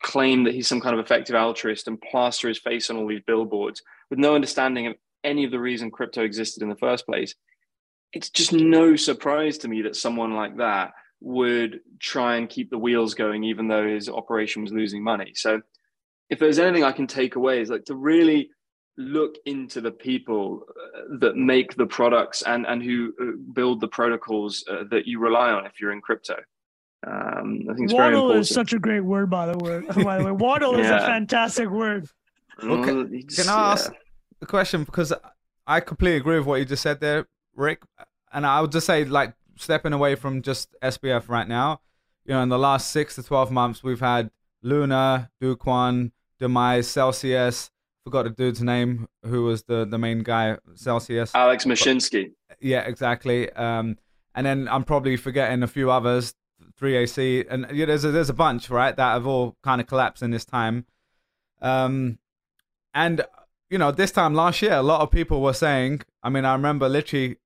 [0.03, 3.21] claim that he's some kind of effective altruist and plaster his face on all these
[3.25, 7.35] billboards with no understanding of any of the reason crypto existed in the first place.
[8.13, 12.77] It's just no surprise to me that someone like that would try and keep the
[12.77, 15.33] wheels going, even though his operation was losing money.
[15.35, 15.61] So,
[16.29, 18.49] if there's anything I can take away, is like to really
[18.97, 23.87] look into the people uh, that make the products and and who uh, build the
[23.87, 26.35] protocols uh, that you rely on if you're in crypto.
[27.05, 29.87] Um, I think it's very Waddle is such a great word, by the word.
[29.87, 32.07] By the way, waddle is a fantastic word.
[32.63, 33.97] Okay, Well, just- Can I ask yeah.
[34.39, 35.13] the question because
[35.65, 37.83] I completely agree with what you just said there, Rick,
[38.31, 41.81] and I would just say like stepping away from just SBF right now.
[42.25, 46.87] You know, in the last six to twelve months, we've had Luna, Do Kwon, Demise,
[46.87, 47.69] Celsius.
[48.03, 51.33] Forgot the dude's name, who was the the main guy, Celsius.
[51.35, 52.31] Alex Mashinsky.
[52.61, 53.51] Yeah, exactly.
[53.53, 53.97] Um,
[54.33, 56.33] and then I'm probably forgetting a few others,
[56.79, 60.21] 3AC, and yeah, there's a, there's a bunch, right, that have all kind of collapsed
[60.23, 60.85] in this time.
[61.61, 62.19] Um,
[62.97, 63.21] and
[63.69, 66.01] you know, this time last year, a lot of people were saying.
[66.23, 67.37] I mean, I remember literally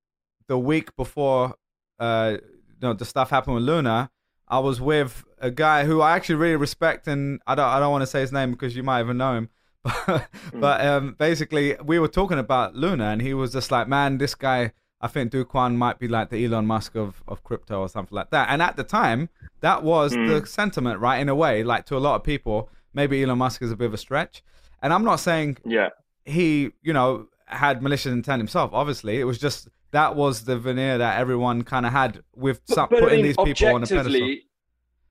[0.48, 1.56] the week before,
[1.98, 4.10] uh, you know, the stuff happened with Luna.
[4.48, 7.92] I was with a guy who I actually really respect, and I don't I don't
[7.92, 9.50] want to say his name because you might even know him.
[10.06, 14.18] But, but um, basically, we were talking about Luna, and he was just like, "Man,
[14.18, 17.80] this guy, I think Do Kwon might be like the Elon Musk of, of crypto
[17.80, 19.28] or something like that." And at the time,
[19.60, 21.18] that was the sentiment, right?
[21.18, 23.86] In a way, like to a lot of people, maybe Elon Musk is a bit
[23.86, 24.44] of a stretch.
[24.82, 25.90] And I'm not saying Yeah.
[26.24, 28.70] he, you know, had malicious intent himself.
[28.72, 32.88] Obviously, it was just that was the veneer that everyone kind of had with some,
[32.90, 34.02] but I putting mean, these people on a pedestal.
[34.06, 34.42] objectively,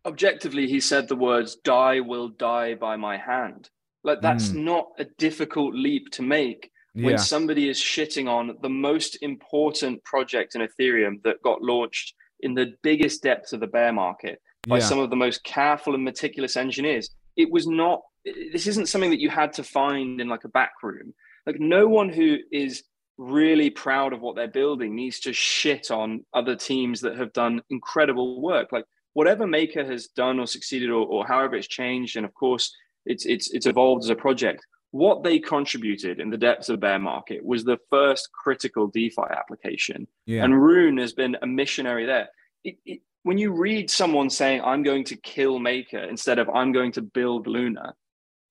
[0.05, 3.69] objectively, he said the words "Die will die by my hand."
[4.03, 4.63] Like that's Mm.
[4.63, 10.03] not a difficult leap to make when Yeah, somebody is shitting on the most important
[10.03, 14.77] project in Ethereum that got launched in the biggest depths of the bear market by
[14.79, 17.09] yeah, some of the most careful and meticulous engineers.
[17.37, 18.01] It was not.
[18.25, 21.13] This isn't something that you had to find in like a back room.
[21.45, 22.83] Like no one who is
[23.17, 27.61] really proud of what they're building needs to shit on other teams that have done
[27.69, 28.71] incredible work.
[28.71, 32.75] Like whatever Maker has done or succeeded, or, or however it's changed, and of course
[33.05, 34.65] it's it's it's evolved as a project.
[34.91, 40.05] What they contributed in the depths of bear market was the first critical DeFi application
[40.25, 42.27] yeah, and Rune has been a missionary there.
[42.63, 46.71] It, it, when you read someone saying, I'm going to kill Maker instead of I'm
[46.71, 47.93] going to build Luna,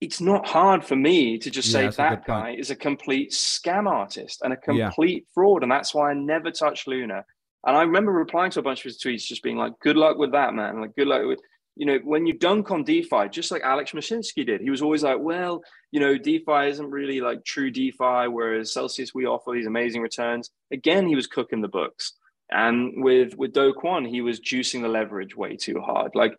[0.00, 3.86] it's not hard for me to just Yeah, say that guy is a complete scam
[3.86, 4.86] artist and a Yeah.
[4.86, 5.62] complete fraud.
[5.62, 7.24] And that's why I never touched Luna.
[7.66, 10.16] And I remember replying to a bunch of his tweets, just being like, good luck
[10.16, 10.80] with that, man.
[10.80, 11.40] Like, good luck with,
[11.76, 15.02] you know, when you dunk on DeFi, just like Alex Mashinsky did, he was always
[15.02, 19.66] like, well, you know, DeFi isn't really like true DeFi, whereas Celsius, we offer these
[19.66, 20.50] amazing returns.
[20.72, 22.14] Again, he was cooking the books.
[22.50, 26.12] And with with Do Kwon, he was juicing the leverage way too hard.
[26.14, 26.34] Like,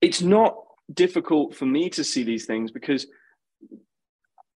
[0.00, 0.54] it's not
[0.92, 3.06] difficult for me to see these things because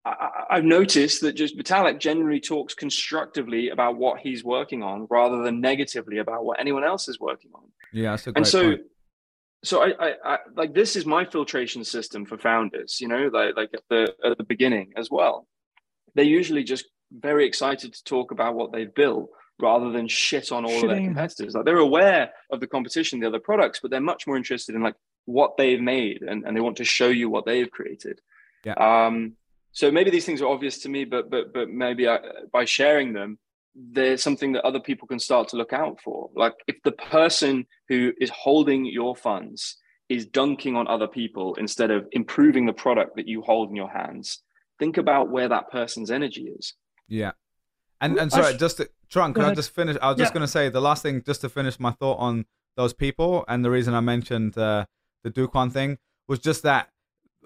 [0.05, 5.07] I, I- I've noticed that just Vitalik generally talks constructively about what he's working on
[5.09, 8.11] rather than negatively about what anyone else is working on yeah.
[8.11, 8.81] That's a great and so point.
[9.63, 13.55] so I, I, I like this is my filtration system for founders you know like
[13.55, 15.47] like at the at the beginning as well
[16.15, 19.29] they're usually just very excited to talk about what they've built
[19.61, 21.05] rather than shit on all of their Shitting.
[21.05, 24.75] competitors like they're aware of the competition the other products but they're much more interested
[24.75, 28.21] in like what they've made and, and they want to show you what they've created
[28.63, 28.73] Yeah.
[28.73, 29.33] um
[29.71, 32.19] so maybe these things are obvious to me but but but maybe I,
[32.51, 33.37] by sharing them
[33.75, 37.65] there's something that other people can start to look out for like if the person
[37.89, 43.15] who is holding your funds is dunking on other people instead of improving the product
[43.17, 44.41] that you hold in your hands
[44.79, 46.73] think about where that person's energy is
[47.07, 47.31] Yeah.
[48.01, 49.95] And and sorry, just to, Trung, can I just finish?
[50.01, 52.93] I was just gonna say the last thing, just to finish my thought on those
[52.93, 54.85] people, and the reason I mentioned uh,
[55.33, 56.89] the Kwon thing was just that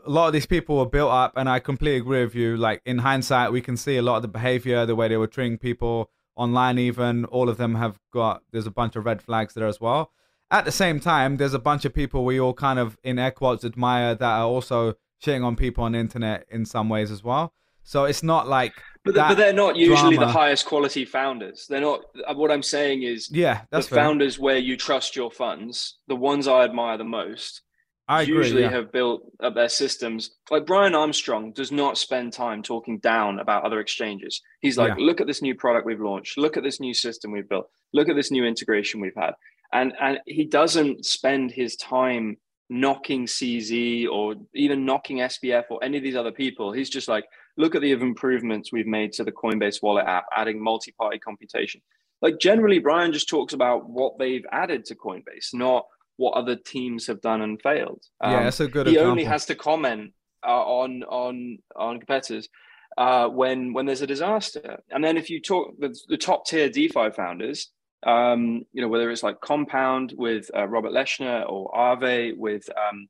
[0.05, 2.57] a lot of these people were built up, and I completely agree with you.
[2.57, 5.27] Like in hindsight, we can see a lot of the behavior, the way they were
[5.27, 8.41] treating people online, even all of them have got.
[8.51, 10.11] There's a bunch of red flags there as well.
[10.51, 13.31] At the same time, there's a bunch of people we all kind of in air
[13.31, 17.23] quotes admire that are also shitting on people on the internet in some ways as
[17.23, 17.53] well.
[17.83, 18.73] So it's not like.
[19.03, 20.31] But, but they're not usually drama.
[20.31, 21.67] the highest quality founders.
[21.67, 22.01] They're not.
[22.27, 24.03] Uh, what I'm saying is, yeah, that's the fair.
[24.03, 25.97] founders where you trust your funds.
[26.07, 27.61] The ones I admire the most.
[28.09, 28.71] I agree, usually yeah.
[28.71, 30.31] have built up their systems.
[30.49, 34.41] Like Brian Armstrong does not spend time talking down about other exchanges.
[34.61, 35.05] He's like, yeah.
[35.05, 36.35] look at this new product we've launched.
[36.35, 37.69] Look at this new system we've built.
[37.93, 39.33] Look at this new integration we've had.
[39.71, 42.37] And and he doesn't spend his time
[42.71, 46.71] knocking CZ or even knocking SBF or any of these other people.
[46.71, 47.25] He's just like,
[47.57, 51.81] look at the improvements we've made to the Coinbase wallet app, adding multi-party computation.
[52.23, 55.85] Like generally, Brian just talks about what they've added to Coinbase, not
[56.19, 58.03] what other teams have done and failed.
[58.19, 58.88] Um, yeah, that's a good.
[58.88, 59.12] He example.
[59.12, 60.12] only has to comment
[60.45, 62.49] uh, on on on competitors
[62.97, 64.79] uh, when when there's a disaster.
[64.91, 67.71] And then if you talk the, the top tier DeFi founders,
[68.05, 73.08] um, you know whether it's like Compound with uh, Robert Leshner or Aave with um,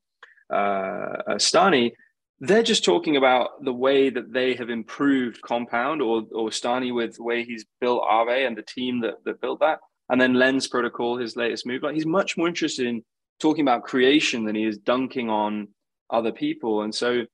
[0.48, 1.90] uh, Stani,
[2.38, 7.16] they're just talking about the way that they have improved Compound or or Stani with
[7.16, 9.80] the way he's built Aave and the team that, that built that.
[10.10, 13.02] And then Lens Protocol, his latest move, like he's much more interested in
[13.38, 15.68] talking about creation than he is dunking on
[16.10, 16.82] other people.
[16.82, 17.24] And so,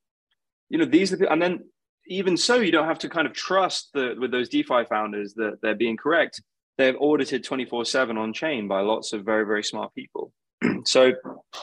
[0.68, 1.64] you know, these are the, and then
[2.06, 5.58] even so, you don't have to kind of trust that with those DeFi founders that
[5.62, 6.42] they're being correct.
[6.78, 10.32] They're audited 24 7 on chain by lots of very, very smart people.
[10.84, 11.12] so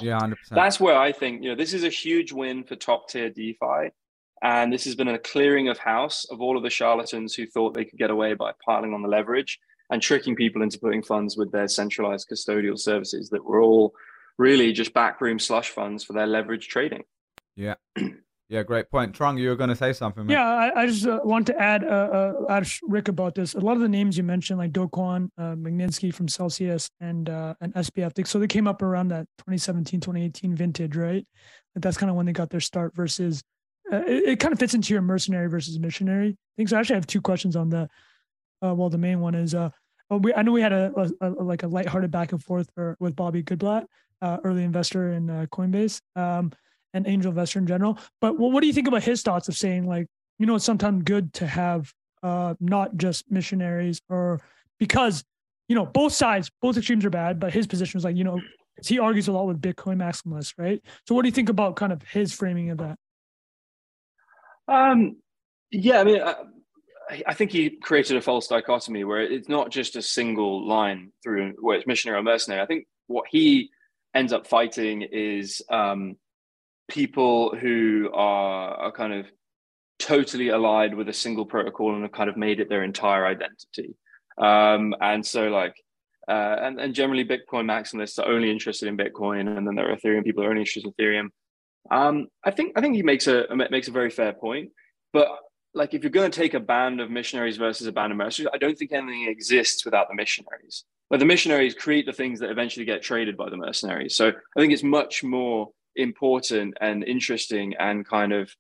[0.02, 0.36] yeah, 100%.
[0.52, 3.92] that's where I think you know this is a huge win for top tier DeFi,
[4.42, 7.74] and this has been a clearing of house of all of the charlatans who thought
[7.74, 11.38] they could get away by piling on the leverage and tricking people into putting funds
[11.38, 13.94] with their centralized custodial services that were all
[14.38, 17.04] really just backroom slush funds for their leverage trading.
[17.56, 17.76] Yeah.
[18.50, 19.18] Yeah, great point.
[19.18, 20.28] Trung, you were going to say something.
[20.28, 20.38] Man.
[20.38, 23.56] Yeah, I, I just uh, want to add, uh, uh, add Rick about this.
[23.56, 27.30] A lot of the names you mentioned, like Do Kwon, uh, Mashinsky from Celsius, and
[27.30, 31.26] uh, and SBF, so they came up around that 2017, 2018 vintage, right?
[31.76, 32.96] that's kind of when they got their start.
[32.96, 33.42] Versus,
[33.92, 36.68] uh, it, it, kind of fits into your mercenary versus missionary thing.
[36.68, 37.90] So I actually have two questions on that.
[38.64, 39.70] Uh, well, the main one is, uh,
[40.10, 42.96] we I know we had a, a, a like a lighthearted back and forth for,
[43.00, 43.86] with Bobby Goodlatte,
[44.22, 46.00] uh, early investor in uh, Coinbase.
[46.16, 46.52] Um,
[46.94, 47.98] and angel investor in general.
[48.22, 50.08] But what, what do you think about his thoughts of saying like,
[50.40, 54.42] you know, it's sometimes good to have uh, not just missionaries or
[54.80, 55.24] because,
[55.68, 58.40] you know, both sides, both extremes are bad, but his position is like, you know,
[58.86, 60.82] he argues a lot with Bitcoin maximalists, right?
[61.08, 62.98] So what do you think about kind of his framing of that?
[64.68, 65.18] Um,
[65.72, 66.22] yeah, I mean,
[67.10, 71.54] I, think he created a false dichotomy where it's not just a single line through
[71.60, 72.62] where it's missionary or mercenary.
[72.62, 73.70] I think what he
[74.16, 76.16] ends up fighting is um,
[76.90, 79.26] people who are, are kind of
[80.00, 83.96] totally allied with a single protocol and have kind of made it their entire identity.
[84.38, 85.76] Um, and so like
[86.28, 89.96] uh, and, and generally Bitcoin maximalists are only interested in Bitcoin, and then there are
[89.96, 91.30] Ethereum people who are only interested in Ethereum.
[91.92, 94.72] Um, I think I think he makes a makes a very fair point.
[95.12, 95.28] But
[95.74, 98.52] like if you're going to take a band of missionaries versus a band of mercenaries,
[98.54, 100.86] I don't think anything exists without the missionaries.
[101.10, 104.16] But the missionaries create the things that eventually get traded by the mercenaries.
[104.16, 108.52] So I think it's much more important and interesting and kind of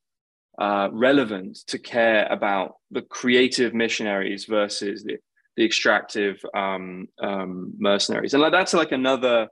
[0.60, 5.18] uh, relevant to care about the creative missionaries versus the,
[5.56, 8.34] the extractive um, um, mercenaries.
[8.34, 9.48] And like that's like another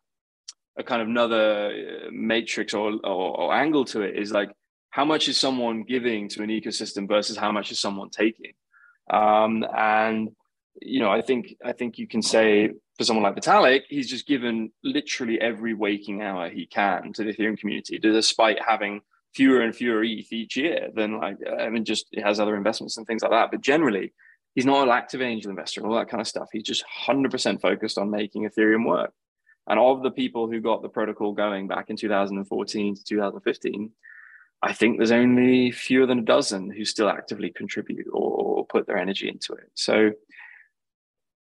[0.77, 1.71] a kind of another
[2.05, 4.51] uh, matrix or, or, or angle to it is like
[4.91, 8.53] how much is someone giving to an ecosystem versus how much is someone taking
[9.09, 10.29] um, and
[10.81, 14.27] you know i think i think you can say for someone like Vitalik, he's just
[14.27, 19.01] given literally every waking hour he can to the Ethereum community, despite having
[19.33, 22.97] fewer and fewer ETH each year than like I mean, just he has other investments
[22.97, 23.49] and things like that.
[23.49, 24.13] But generally,
[24.53, 26.49] he's not an active angel investor and all that kind of stuff.
[26.51, 29.13] He's just 100% focused on making Ethereum work.
[29.67, 33.91] And of the people who got the protocol going back in 2014 to 2015,
[34.63, 38.97] I think there's only fewer than a dozen who still actively contribute or put their
[38.97, 39.69] energy into it.
[39.73, 40.11] So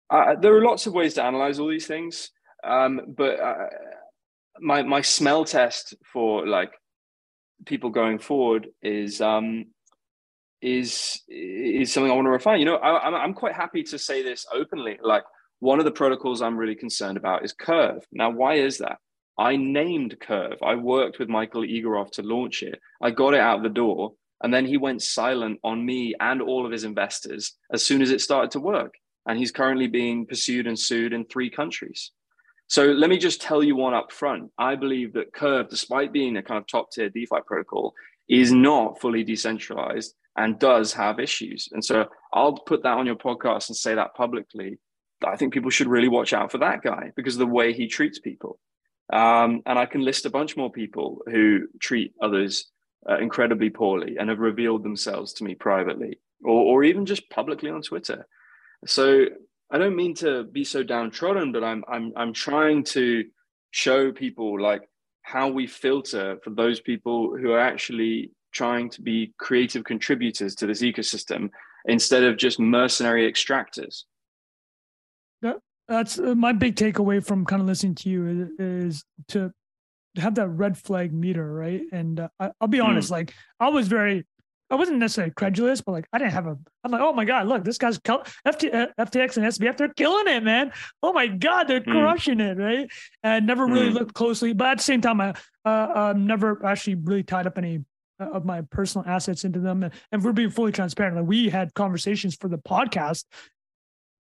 [0.10, 2.32] uh, there are lots of ways to analyze all these things,
[2.64, 3.68] um, but uh,
[4.60, 6.72] my my smell test for like
[7.66, 9.66] people going forward is um,
[10.62, 12.60] is is something I want to refine.
[12.60, 14.98] You know, I, I'm I'm quite happy to say this openly.
[15.02, 15.24] Like
[15.60, 18.06] one of the protocols I'm really concerned about is Curve.
[18.12, 19.00] Now, why is that?
[19.38, 20.58] I named Curve.
[20.64, 22.80] I worked with Michael Egorov to launch it.
[23.02, 26.66] I got it out the door, And then he went silent on me and all
[26.66, 28.94] of his investors as soon as it started to work.
[29.28, 32.12] And he's currently being pursued and sued in three countries.
[32.68, 34.52] So let me just tell you one up front.
[34.58, 37.94] I believe that Curve, despite being a kind of top tier DeFi protocol,
[38.30, 41.70] is not fully decentralized and does have issues.
[41.72, 44.80] And so I'll put that on your podcast and say that publicly.
[45.26, 47.88] I think people should really watch out for that guy because of the way he
[47.88, 48.60] treats people.
[49.12, 52.72] Um, and I can list a bunch more people who treat others
[53.10, 57.70] uh, incredibly poorly and have revealed themselves to me privately or, or even just publicly
[57.70, 58.28] on Twitter.
[58.86, 59.26] So
[59.72, 63.26] I don't mean to be so downtrodden, but I'm I'm I'm trying to
[63.72, 64.88] show people like
[65.24, 70.68] how we filter for those people who are actually trying to be creative contributors to
[70.68, 71.50] this ecosystem
[71.86, 74.04] instead of just mercenary extractors.
[75.88, 79.52] That, that's uh, my big takeaway from kind of listening to you is, is to
[80.18, 81.82] have that red flag meter, right?
[81.92, 83.12] And uh, I, will be honest, mm.
[83.12, 84.26] like I was very,
[84.70, 86.58] I wasn't necessarily credulous, but like I didn't have a.
[86.84, 90.28] I'm like, oh my god, look, this guy's FT, uh, FTX and SBF, they're killing
[90.28, 90.72] it, man.
[91.02, 91.92] Oh my god, they're mm.
[91.92, 92.90] crushing it, right?
[93.24, 93.94] And never really mm.
[93.94, 95.34] looked closely, but at the same time, I
[95.66, 97.86] uh, um, never actually really tied up any
[98.20, 99.84] uh, of my personal assets into them.
[99.84, 101.16] And, and we're being fully transparent.
[101.16, 103.26] Like we had conversations for the podcast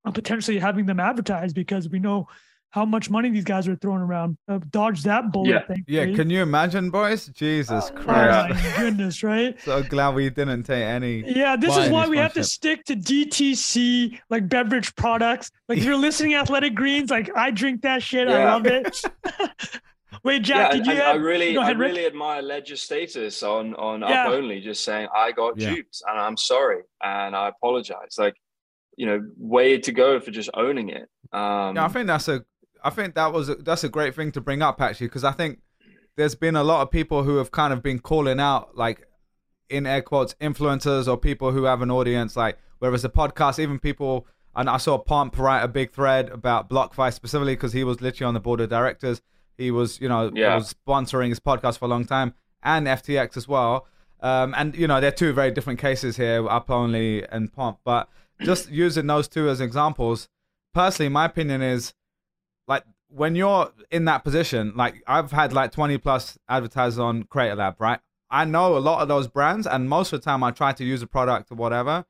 [0.08, 2.28] on potentially having them advertised because we know
[2.72, 4.38] how much money these guys are throwing around.
[4.48, 5.50] Uh, dodge that bullet.
[5.50, 6.04] Yeah, thing, yeah.
[6.04, 6.16] Right?
[6.16, 7.28] Can you imagine, boys?
[7.28, 8.64] Jesus oh, Christ!
[8.64, 9.60] my goodness, right?
[9.62, 11.24] so glad we didn't take any.
[11.28, 15.52] Yeah, this is why we have to stick to DTC like beverage products.
[15.68, 18.28] Like if you're listening Athletic Greens, like I drink that shit.
[18.28, 18.36] Yeah.
[18.36, 19.02] I love it.
[20.24, 20.96] Wait, Jack, yeah, did you?
[20.96, 22.14] Have, I really, ahead, I really Rick.
[22.14, 24.26] admire Ledger status on on yeah.
[24.26, 25.74] up only, just saying I got yeah.
[25.74, 28.18] duped and I'm sorry and I apologize.
[28.18, 28.36] Like,
[28.98, 31.10] you know, way to go for just owning it.
[31.32, 32.44] Um, yeah, I think that's a,
[32.84, 35.32] I think that was a, that's a great thing to bring up actually because I
[35.32, 35.60] think
[36.18, 39.08] there's been a lot of people who have kind of been calling out like
[39.70, 43.60] in air quotes influencers or people who have an audience like whether it's a podcast,
[43.60, 44.28] even people.
[44.56, 48.28] And I saw Pomp write a big thread about BlockFi specifically because he was literally
[48.28, 49.22] on the board of directors
[49.58, 50.56] he was, you know, yeah.
[50.56, 52.34] was sponsoring his podcast for a long time
[52.64, 53.88] and FTX as well.
[54.22, 57.80] Um, and you know, they're two very different cases here, Up Only and Pomp.
[57.84, 58.10] But
[58.42, 60.30] just using those two as examples,
[60.74, 61.94] personally, my opinion is
[62.68, 67.56] like when you're in that position, like I've had like 20 plus advertisers on Creator
[67.56, 68.00] Lab, right?
[68.30, 70.84] I know a lot of those brands, and most of the time I try to
[70.84, 72.06] use a product or whatever.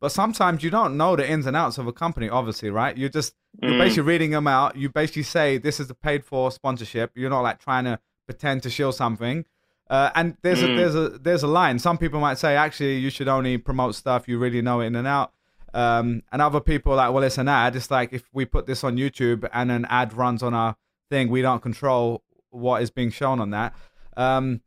[0.00, 2.96] But sometimes you don't know the ins and outs of a company, obviously, right?
[2.98, 3.78] You're just you're mm.
[3.78, 4.76] basically reading them out.
[4.76, 7.12] You basically say this is a paid for sponsorship.
[7.14, 9.44] You're not like trying to pretend to shield something.
[9.88, 10.72] Uh, and there's mm.
[10.72, 11.78] a there's a there's a line.
[11.78, 15.06] Some people might say actually you should only promote stuff you really know in and
[15.06, 15.32] out.
[15.74, 17.76] Um, and other people like, well, it's an ad.
[17.76, 20.76] It's like if we put this on YouTube and an ad runs on our
[21.10, 23.74] thing, we don't control what is being shown on that.
[24.16, 24.60] Um,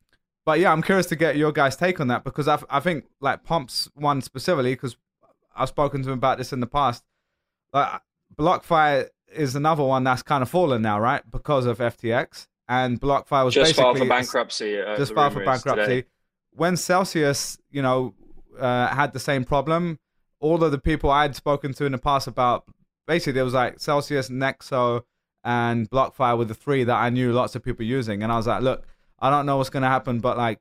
[0.45, 3.06] but yeah, I'm curious to get your guys' take on that because I, I think
[3.20, 4.95] like Pomp's one specifically because
[5.56, 7.03] I've spoken to him about this in the past.
[7.74, 8.01] Like
[8.38, 11.22] BlockFi is another one that's kind of fallen now, right?
[11.30, 14.80] Because of FTX and BlockFi was just filed for bankruptcy.
[14.80, 15.86] Uh, just filed for bankruptcy.
[15.86, 16.08] Today.
[16.51, 18.14] When Celsius, you know,
[18.60, 19.99] uh, had the same problem,
[20.46, 22.66] all of the people I had spoken to in the past about
[23.08, 25.02] basically there was like Celsius, Nexo,
[25.43, 28.46] and BlockFi were the three that I knew lots of people using, and I was
[28.46, 28.86] like, look,
[29.20, 30.60] I don't know what's gonna happen, but like,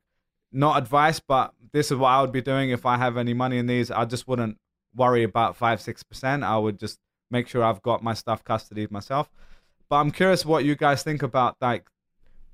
[0.52, 3.58] not advice, but this is what I would be doing if I have any money
[3.58, 3.90] in these.
[3.90, 4.56] I just wouldn't
[4.96, 6.44] worry about five six percent.
[6.44, 6.98] I would just
[7.30, 9.30] make sure I've got my stuff custodied myself.
[9.90, 11.90] But I'm curious what you guys think about like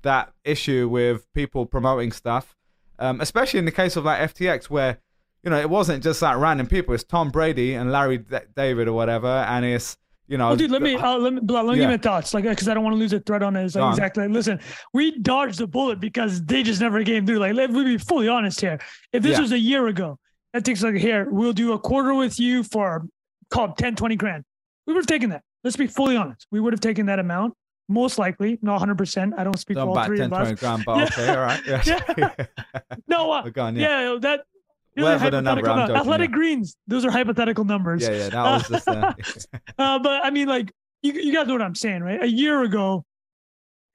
[0.01, 2.57] that issue with people promoting stuff,
[2.99, 4.99] um, especially in the case of like FTX, where
[5.43, 6.93] you know it wasn't just like random people.
[6.93, 10.47] It's Tom Brady and Larry D- David or whatever, and it's you know.
[10.47, 11.75] Well, dude, let me uh, let me let me yeah.
[11.75, 13.75] give my thoughts, like because I don't want to lose a thread on it.
[13.75, 14.27] Like, exactly.
[14.27, 14.59] Listen,
[14.93, 17.39] we dodged the bullet because they just never came through.
[17.39, 18.79] Like, let me be fully honest here.
[19.11, 19.41] If this yeah.
[19.41, 20.19] was a year ago,
[20.53, 23.05] that takes like here, we'll do a quarter with you for
[23.49, 24.43] called 10, 20 grand.
[24.87, 25.43] We would have taken that.
[25.63, 26.47] Let's be fully honest.
[26.51, 27.53] We would have taken that amount.
[27.87, 29.33] Most likely, not 100%.
[29.37, 30.59] I don't speak don't for all three 10, of us.
[30.59, 31.61] grand, but okay, all right.
[31.65, 31.83] Yeah.
[32.17, 32.45] yeah.
[33.07, 33.71] no, uh, yeah.
[33.73, 34.45] yeah, that.
[34.95, 36.35] Whatever the number, joking, athletic yeah.
[36.35, 38.03] greens, those are hypothetical numbers.
[38.03, 38.87] Yeah, yeah, that was just.
[39.57, 40.71] Uh, uh, but I mean, like,
[41.01, 42.21] you, you guys know what I'm saying, right?
[42.21, 43.05] A year ago,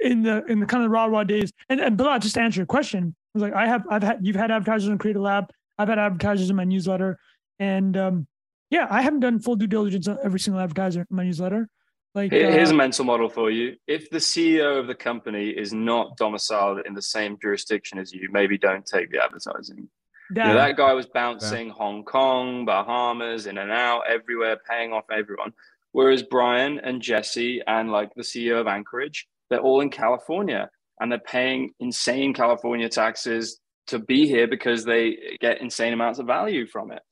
[0.00, 2.60] in the in the kind of raw raw days, and and but just to answer
[2.60, 5.50] your question, I was like, I have I've had you've had advertisers in Creator Lab,
[5.78, 7.18] I've had advertisers in my newsletter,
[7.58, 8.26] and um,
[8.70, 11.68] yeah, I haven't done full due diligence on every single advertiser in my newsletter.
[12.14, 15.72] Like, here's uh, a mental model for you: if the CEO of the company is
[15.72, 19.88] not domiciled in the same jurisdiction as you, maybe don't take the advertising.
[20.30, 21.72] That, you know, that guy was bouncing yeah.
[21.74, 25.52] Hong Kong, Bahamas, in and out, everywhere, paying off everyone.
[25.92, 30.68] Whereas Brian and Jesse and like the CEO of Anchorage, they're all in California
[31.00, 33.60] and they're paying insane California taxes.
[33.86, 37.02] to be here because they get insane amounts of value from it.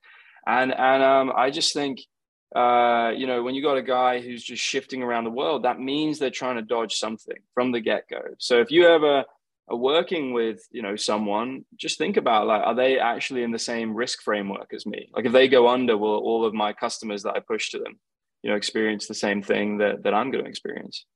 [0.46, 2.00] And and um, I just think
[2.54, 5.80] uh, you know, when you got a guy who's just shifting around the world, that
[5.80, 8.20] means they're trying to dodge something from the get go.
[8.38, 9.24] So if you ever
[9.68, 13.58] are working with, you know, someone, just think about like, are they actually in the
[13.58, 15.08] same risk framework as me?
[15.14, 17.98] Like, if they go under, will all of my customers that I push to them,
[18.42, 21.06] you know, experience the same thing that that I'm going to experience?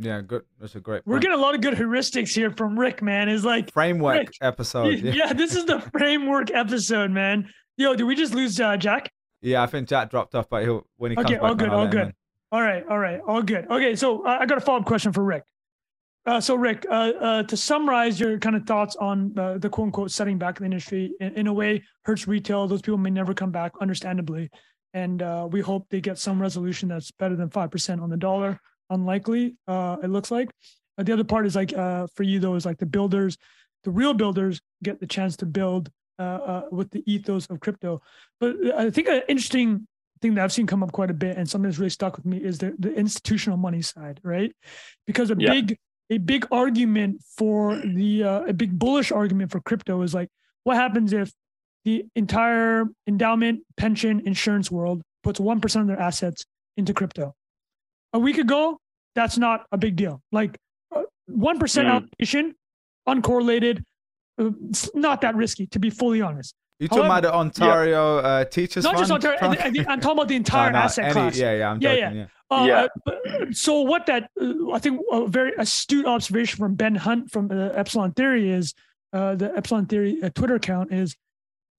[0.00, 0.42] Yeah, good.
[0.60, 1.02] That's a great.
[1.06, 3.28] We're getting a lot of good heuristics here from Rick, man.
[3.28, 4.30] Is like framework Rick.
[4.40, 4.98] episode.
[5.02, 5.12] Yeah.
[5.12, 5.32] Yeah.
[5.32, 7.48] this is the framework episode, man.
[7.76, 9.10] Yo, did we just lose uh, Jack?
[9.42, 11.42] yeah, I think Jack dropped off, but he'll when he comes Okay, back.
[11.42, 12.00] all on, good, I'll all good.
[12.08, 12.12] in.
[12.52, 13.66] All right, all right, all good.
[13.70, 15.42] Okay, so uh, I got a follow up question for Rick.
[16.28, 19.86] Uh, so Rick, uh, uh, to summarize your kind of thoughts on uh, the quote
[19.86, 22.68] unquote setting back of the industry, in, in a way, hurts retail.
[22.68, 24.50] Those people may never come back, understandably,
[24.92, 28.18] and uh, we hope they get some resolution that's better than five percent on the
[28.18, 28.60] dollar.
[28.90, 30.50] Unlikely, uh, it looks like.
[30.98, 33.38] Uh, the other part is like uh, for you though is like the builders,
[33.84, 38.02] the real builders get the chance to build uh, uh, with the ethos of crypto.
[38.38, 39.88] But I think an interesting
[40.20, 42.26] thing that I've seen come up quite a bit and something that's really stuck with
[42.26, 44.54] me is the, the institutional money side, right?
[45.06, 45.52] Because a Yeah.
[45.52, 45.78] big
[46.10, 50.28] a big argument for the uh, a big bullish argument for crypto is like
[50.64, 51.32] what happens if
[51.84, 56.44] the entire endowment, pension, insurance world puts one percent of their assets
[56.76, 57.34] into crypto.
[58.12, 58.78] A week ago,
[59.14, 60.22] that's not a big deal.
[60.32, 60.56] Like
[60.94, 61.86] uh, one Mm.
[61.86, 62.54] allocation,
[63.06, 63.82] uncorrelated,
[64.40, 66.54] uh, it's not that risky to be fully honest.
[66.80, 69.10] You talking about the Ontario uh, teachers Not just?
[69.10, 69.60] Ontario, I, Trump?
[69.60, 71.36] I think I'm talking about the Oh, entire no, asset any- class.
[71.36, 72.16] Yeah, yeah, I'm Yeah, joking.
[72.16, 72.20] yeah.
[72.22, 72.26] Yeah.
[72.50, 72.86] Uh, Yeah.
[73.06, 77.48] uh, so what that uh, I think a very astute observation from Ben Hunt from
[77.48, 78.74] the Epsilon Theory is
[79.12, 81.14] uh, the Epsilon Theory uh, Twitter account is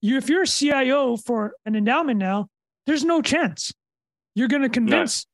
[0.02, 2.48] you if you're a CIO for an endowment now,
[2.86, 3.74] there's no chance
[4.36, 5.26] you're going to convince.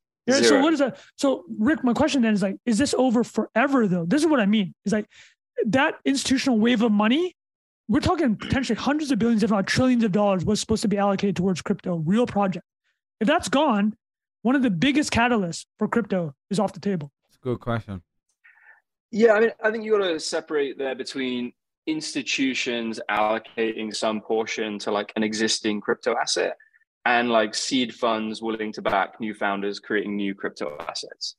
[0.41, 0.97] So what is that?
[1.17, 4.05] So Rick, my question then is like, is this over forever though?
[4.05, 4.73] This is what I mean.
[4.85, 5.07] Is like
[5.67, 7.35] that institutional wave of money.
[7.87, 10.97] We're talking potentially hundreds of billions, if not trillions of dollars, was supposed to be
[10.97, 12.65] allocated towards crypto, real project.
[13.21, 13.95] If that's gone,
[14.45, 17.11] one of the biggest catalysts for crypto is off the table.
[17.29, 18.03] It's a good question.
[19.09, 21.51] Yeah, I mean, I think you got to separate there between
[21.87, 26.57] institutions allocating some portion to like an existing crypto asset
[27.05, 31.37] and like seed funds willing to back new founders creating new crypto assets.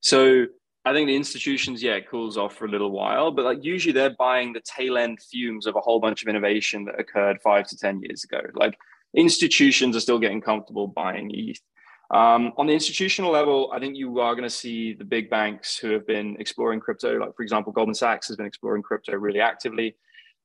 [0.00, 0.46] So
[0.86, 3.92] I think the institutions, yeah, it cools off for a little while, but like usually
[3.92, 7.66] they're buying the tail end fumes of a whole bunch of innovation that occurred five
[7.68, 8.40] to 10 years ago.
[8.54, 8.78] Like
[9.14, 11.60] institutions are still getting comfortable buying ETH.
[12.12, 15.76] Um, on the institutional level, I think you are going to see the big banks
[15.76, 19.40] who have been exploring crypto, like for example, Goldman Sachs has been exploring crypto really
[19.40, 19.96] actively.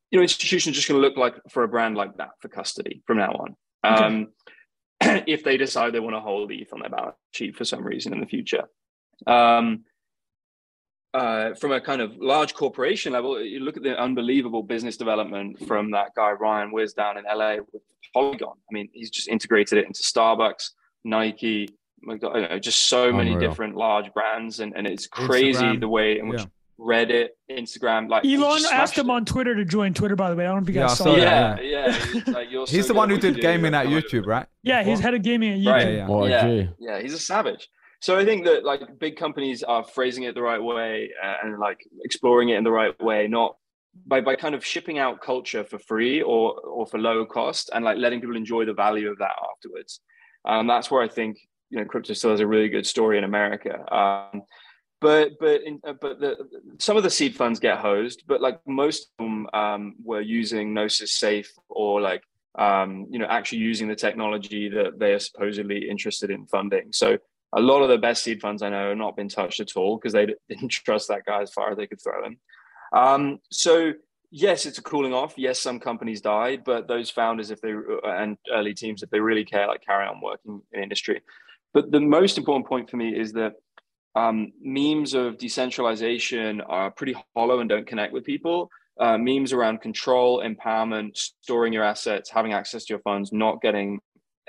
[0.10, 3.02] You know, institutions just going to look like for a brand like that for custody
[3.06, 3.56] from now on.
[3.86, 4.04] Okay.
[4.04, 4.28] Um,
[5.28, 8.14] if they decide they want to hold ETH on their balance sheet for some reason
[8.14, 8.64] in the future.
[9.28, 9.84] Um,
[11.14, 15.60] uh, from a kind of large corporation level, you look at the unbelievable business development
[15.68, 17.82] from that guy Ryan Wyatt down in LA with
[18.14, 18.56] Polygon.
[18.70, 20.70] I mean, he's just integrated it into Starbucks,
[21.04, 21.70] Nike,
[22.08, 25.88] McDo- you know, just so many different large brands, and, and it's crazy Instagram, the
[25.88, 26.46] way in which yeah.
[26.80, 29.14] Reddit, Instagram, like Elon asked him it.
[29.14, 30.46] on Twitter to join Twitter, by the way.
[30.46, 31.58] I don't know if you Yeah, I guys saw saw that.
[31.58, 31.66] that.
[31.66, 32.06] Yeah, yeah.
[32.06, 34.48] He's, like, you're so the one who did gaming at YouTube, right?
[34.64, 35.04] Yeah, he's Before?
[35.04, 36.08] head of gaming at YouTube.
[36.10, 36.30] Right.
[36.30, 36.62] Yeah, yeah.
[36.62, 36.68] Yeah.
[36.80, 37.68] Yeah he's a savage
[38.02, 41.60] so i think that like big companies are phrasing it the right way uh, and
[41.60, 43.56] like exploring it in the right way not
[44.08, 47.86] by by kind of shipping out culture for free or or for low cost and
[47.86, 50.02] like letting people enjoy the value of that afterwards
[50.46, 51.38] um that's where i think
[51.70, 54.42] you know crypto still has a really good story in america um
[55.00, 56.38] but but in, uh, but the
[56.80, 60.74] some of the seed funds get hosed but like most of them um, were using
[60.74, 62.22] gnosis safe or like
[62.58, 66.92] um, you know, actually using the technology that they are supposedly interested in funding.
[66.92, 67.18] So
[67.54, 69.98] a lot of the best seed funds I know have not been touched at all
[69.98, 72.38] because they didn't trust that guy as far as they could throw him.
[72.94, 73.94] Um, so
[74.32, 75.34] yes, it's a cooling off.
[75.38, 77.74] Yes, some companies died, but those founders, if they
[78.04, 81.22] and early teams, if they really care, like carry on working in industry.
[81.74, 83.54] But the most important point for me is that
[84.16, 88.70] um, memes of decentralization are pretty hollow and don't connect with people
[89.00, 94.00] uh, memes around control, empowerment, storing your assets, having access to your funds, not getting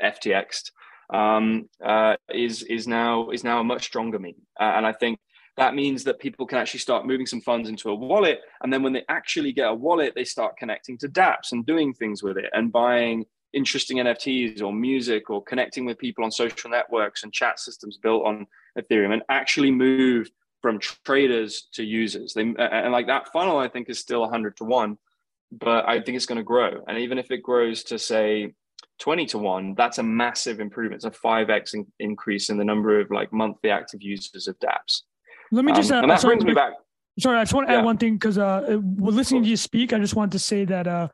[0.03, 0.71] FTXed,
[1.13, 4.35] um, uh, is is now is now a much stronger meme.
[4.61, 5.19] Uh, and I think
[5.57, 8.83] that means that people can actually start moving some funds into a wallet, and then
[8.83, 12.39] when they actually get a wallet, they start connecting to DApps and doing things with
[12.39, 17.33] it and buying interesting NFTs or music or connecting with people on social networks and
[17.33, 18.47] chat systems built on
[18.79, 20.31] Ethereum and actually move
[20.63, 22.33] from traders to users.
[22.33, 24.97] They and like that funnel, I think is still 100 to one,
[25.51, 26.83] but I think it's going to grow.
[26.89, 28.55] And even if it grows to say
[29.01, 31.05] 20 to one, that's a massive improvement.
[31.05, 35.03] It's a 5x in- increase in the number of like monthly active users of DApps.
[35.53, 36.73] Let me just Um, uh, and that sorry, brings me back.
[37.21, 39.93] Sorry, I just want to add one thing because uh, we're listening to you speak.
[39.93, 41.09] I just wanted to say that uh,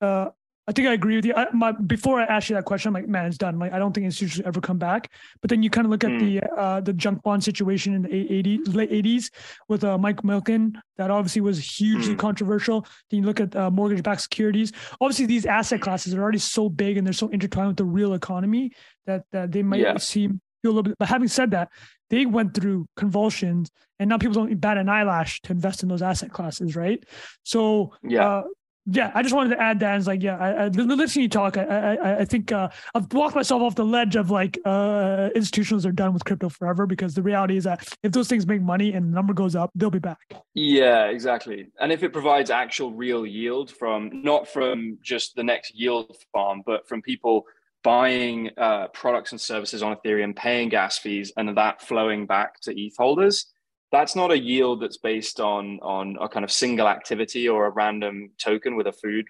[0.00, 0.30] uh,
[0.68, 1.34] I think I agree with you.
[1.34, 3.58] I, my before I ask you that question, I'm like, man, it's done.
[3.58, 5.10] Like, I don't think institutions should ever come back.
[5.40, 6.18] But then you kind of look at Mm.
[6.20, 9.30] the uh, the junk bond situation in the 80s, late 80s
[9.68, 10.76] with uh, Mike Milken.
[10.98, 12.18] That obviously was hugely Mm.
[12.18, 12.86] controversial.
[13.10, 14.70] Then you look at uh, mortgage-backed securities.
[15.00, 18.12] Obviously, these asset classes are already so big and they're so intertwined with the real
[18.14, 18.70] economy
[19.06, 19.96] that that they might Yeah.
[19.96, 20.96] seem a little bit.
[20.98, 21.68] But having said that,
[22.10, 26.02] they went through convulsions, and now people don't bat an eyelash to invest in those
[26.02, 27.02] asset classes, right?
[27.42, 28.26] So Yeah.
[28.28, 28.42] uh,
[28.90, 29.98] yeah, I just wanted to add that.
[29.98, 32.70] It's like, yeah, I, I, listening to you talk, I, I, I- I think uh,
[32.94, 36.86] I've walked myself off the ledge of like uh, institutions are done with crypto forever
[36.86, 39.70] because the reality is that if those things make money and the number goes up,
[39.74, 40.16] they'll be back.
[40.54, 41.66] Yeah, exactly.
[41.78, 46.62] And if it provides actual real yield from not from just the next yield farm,
[46.64, 47.44] but from people
[47.88, 52.78] buying uh, products and services on Ethereum, paying gas fees, and that flowing back to
[52.78, 53.46] ETH holders,
[53.90, 57.70] that's not a yield that's based on on a kind of single activity or a
[57.70, 59.24] random token with a food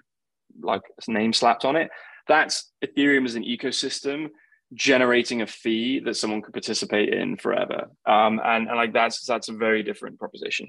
[0.61, 1.89] like name slapped on it.
[2.27, 4.31] That's Ethereum as an ecosystem
[4.75, 7.87] generating a fee that someone could participate in forever.
[8.07, 10.67] Um, and, and like that's that's a very different proposition.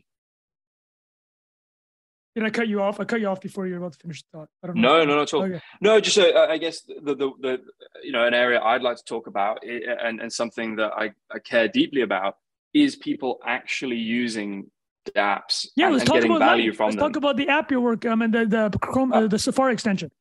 [2.39, 3.01] Did I cut you off?
[3.01, 4.49] I cut you off before you were about to finish the thought.
[4.63, 4.99] I don't know.
[4.99, 5.43] No, no, not at all.
[5.43, 5.61] Okay.
[5.81, 7.61] No, just uh, I guess the, the the
[8.01, 11.39] you know an area I'd like to talk about and and something that I, I
[11.39, 12.37] care deeply about
[12.73, 14.71] is people actually using
[15.17, 16.77] apps Yeah, and, let's and talk getting about value that.
[16.77, 17.11] from Let's them.
[17.11, 20.11] talk about the app you work um, and the the Chrome, uh, the Safari extension.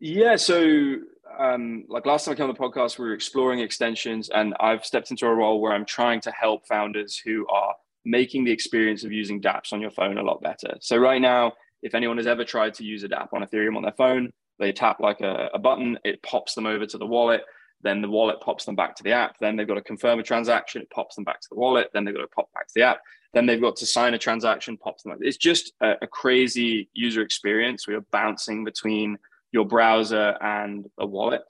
[0.00, 0.96] Yeah, so
[1.38, 4.84] um, like last time I came on the podcast, we were exploring extensions, and I've
[4.84, 7.74] stepped into a role where I'm trying to help founders who are
[8.04, 10.76] making the experience of using dApps on your phone a lot better.
[10.80, 13.82] So right now, if anyone has ever tried to use a dApp on Ethereum on
[13.82, 17.42] their phone, they tap like a, a button, it pops them over to the wallet.
[17.82, 19.38] Then the wallet pops them back to the app.
[19.40, 20.82] Then they've got to confirm a transaction.
[20.82, 21.90] It pops them back to the wallet.
[21.92, 23.00] Then they've got to pop back to the app.
[23.34, 25.12] Then they've got to sign a transaction, pops them.
[25.12, 25.18] Back.
[25.22, 27.88] It's just a, a crazy user experience.
[27.88, 29.18] We are bouncing between
[29.50, 31.42] your browser and a wallet.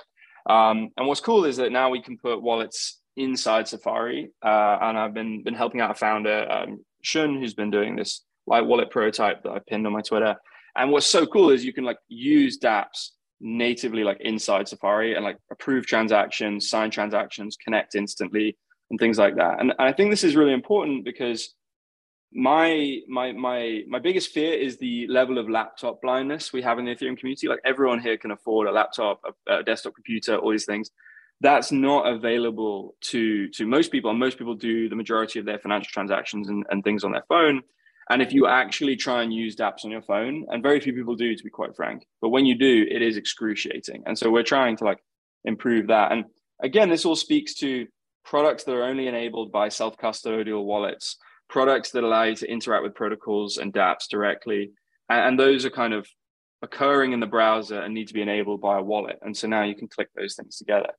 [0.49, 4.31] Um, and what's cool is that now we can put wallets inside Safari.
[4.45, 8.23] Uh, and I've been been helping out a founder, um, Shun, who's been doing this
[8.47, 10.37] light wallet prototype that I pinned on my Twitter.
[10.77, 13.11] And what's so cool is you can like use DApps
[13.41, 18.57] natively like inside Safari and like approve transactions, sign transactions, connect instantly,
[18.91, 19.61] and things like that.
[19.61, 21.55] And, and I think this is really important because
[22.35, 26.87] my my my my biggest fear is the level of laptop blindness we have in
[26.87, 27.49] the Ethereum community.
[27.49, 30.91] Like everyone here can afford a laptop, a, a desktop computer, all these things.
[31.49, 35.59] That's not available to to most people, and most people do the majority of their
[35.59, 37.63] financial transactions and, and things on their phone.
[38.11, 41.17] And if you actually try and use dApps on your phone, and very few people
[41.17, 44.01] do, to be quite frank, but when you do, it is excruciating.
[44.07, 45.01] And so we're trying to like
[45.45, 46.13] improve that.
[46.13, 46.25] And
[46.69, 47.87] again, this all speaks to
[48.25, 51.17] products that are only enabled by self-custodial wallets,
[51.49, 54.63] products that allow you to interact with protocols and dApps directly.
[55.09, 56.07] And, and those are kind of
[56.61, 59.19] occurring in the browser and need to be enabled by a wallet.
[59.23, 60.93] And so now you can click those things together.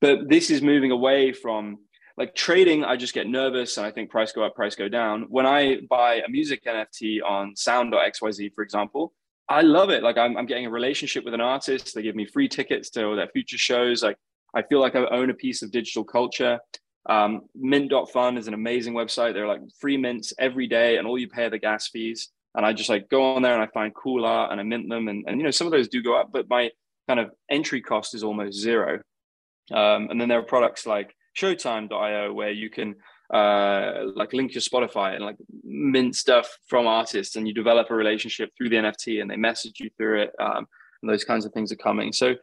[0.00, 1.78] But this is moving away from
[2.16, 5.26] like trading, I just get nervous and I think price go up, price go down.
[5.28, 9.14] When I buy a music NFT on sound.xyz, for example,
[9.48, 10.02] I love it.
[10.02, 11.94] Like I'm, I'm getting a relationship with an artist.
[11.94, 14.02] They give me free tickets to their future shows.
[14.02, 14.16] Like
[14.54, 16.60] I feel like I own a piece of digital culture.
[17.08, 19.32] Um, mint.fun is an amazing website.
[19.32, 22.28] They're like free mints every day and all you pay are the gas fees.
[22.54, 24.88] And I just like go on there and I find cool art and I mint
[24.88, 25.08] them.
[25.08, 26.70] And, and you know, some of those do go up, but my
[27.08, 29.00] kind of entry cost is almost zero.
[29.70, 32.96] Um, and then there are products like Showtime.io where you can
[33.32, 37.94] uh, like link your Spotify and like mint stuff from artists, and you develop a
[37.94, 40.32] relationship through the NFT, and they message you through it.
[40.40, 40.66] Um,
[41.02, 42.12] and those kinds of things are coming.
[42.12, 42.34] So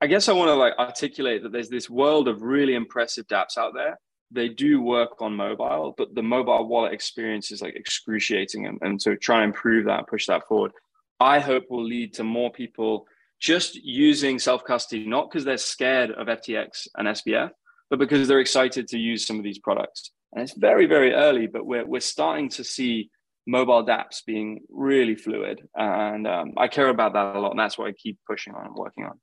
[0.00, 3.56] I guess I want to like articulate that there's this world of really impressive dApps
[3.56, 3.98] out there.
[4.30, 9.00] They do work on mobile, but the mobile wallet experience is like excruciating, and, and
[9.00, 10.72] so try and improve that, and push that forward.
[11.20, 13.06] I hope will lead to more people
[13.40, 17.50] just using self custody, not because they're scared of FTX and SBF,
[17.90, 20.10] but because they're excited to use some of these products.
[20.32, 23.10] And it's very, very early, but we're, we're starting to see
[23.46, 25.66] mobile dApps being really fluid.
[25.74, 27.50] And um, I care about that a lot.
[27.50, 29.20] And that's what I keep pushing on and working on.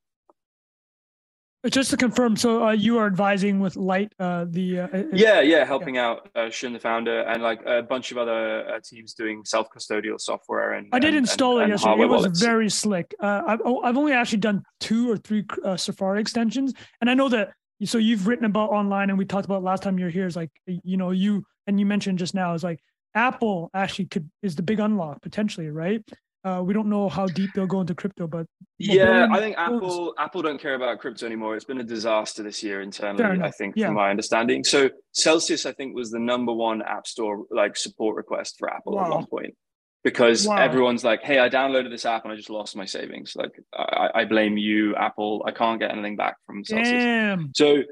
[1.70, 5.64] Just to confirm, so uh, you are advising with Light, uh, the uh, Yeah, yeah,
[5.64, 9.45] helping out uh, Shun, the founder, and like a bunch of other uh, teams doing
[9.45, 10.74] self custodial software.
[10.74, 12.01] And I did and- install and- it yesterday.
[12.01, 12.41] It was wallets.
[12.41, 13.16] very slick.
[13.18, 17.14] Uh, I've oh, I've only actually done two or three uh, Safari extensions, and I
[17.14, 17.53] know that.
[17.86, 20.28] So you've written about online, and we talked about last time you were here.
[20.28, 22.82] Is like you know you and you mentioned just now is like
[23.16, 26.01] Apple actually could is the big unlock potentially, right?
[26.43, 28.45] Uh, we don't know how deep they'll go into crypto, but
[28.77, 31.55] yeah, I think Apple Apple don't care about crypto anymore.
[31.55, 33.41] It's been a disaster this year internally.
[33.41, 33.87] I think, yeah.
[33.87, 34.65] from my understanding.
[34.65, 38.95] So Celsius, I think, was the number one app store like support request for Apple
[38.95, 39.05] wow.
[39.05, 39.55] at one point
[40.03, 40.57] because wow.
[40.57, 43.35] everyone's like, "Hey, I downloaded this app and I just lost my savings.
[43.35, 45.43] Like, I, I blame you, Apple.
[45.47, 47.51] I can't get anything back from Celsius." Damn.
[47.55, 47.83] So,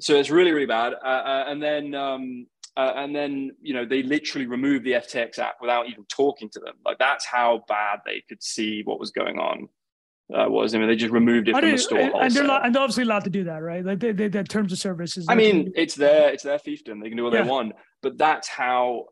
[0.00, 0.94] so it's really really bad.
[0.94, 2.46] Uh, uh, and then um,
[2.76, 6.60] uh, and then you know they literally removed the FTX app without even talking to
[6.60, 6.74] them.
[6.84, 9.68] Like that's how bad they could see what was going on.
[10.34, 12.82] Uh, was I mean they just removed it from the store, and they're, and they're
[12.82, 13.84] obviously allowed to do that, right?
[13.84, 15.26] Like they, they, their terms of services.
[15.28, 17.00] I mean, it's their it's their fiefdom.
[17.00, 17.42] They can do what yeah.
[17.42, 17.72] they want,
[18.02, 19.06] but that's how.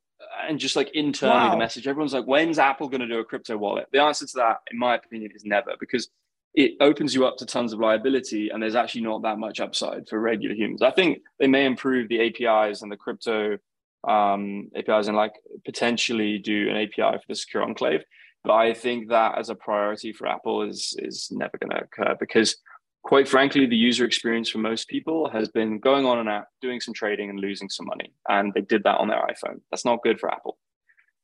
[0.48, 1.50] And just like internally, wow.
[1.50, 4.36] the message everyone's like, "When's Apple going to do a crypto wallet?" The answer to
[4.36, 6.08] that, in my opinion, is never, because
[6.54, 10.08] it opens you up to tons of liability and there's actually not that much upside
[10.08, 10.82] for regular humans.
[10.82, 13.58] I think they may improve the APIs and the crypto
[14.06, 15.32] um, APIs and like
[15.64, 18.02] potentially do an API for the secure enclave.
[18.44, 22.14] But I think that as a priority for Apple is is never going to occur
[22.20, 22.56] because
[23.04, 26.80] quite frankly, the user experience for most people has been going on an app, doing
[26.80, 28.12] some trading and losing some money.
[28.28, 29.60] And they did that on their iPhone.
[29.70, 30.58] That's not good for Apple.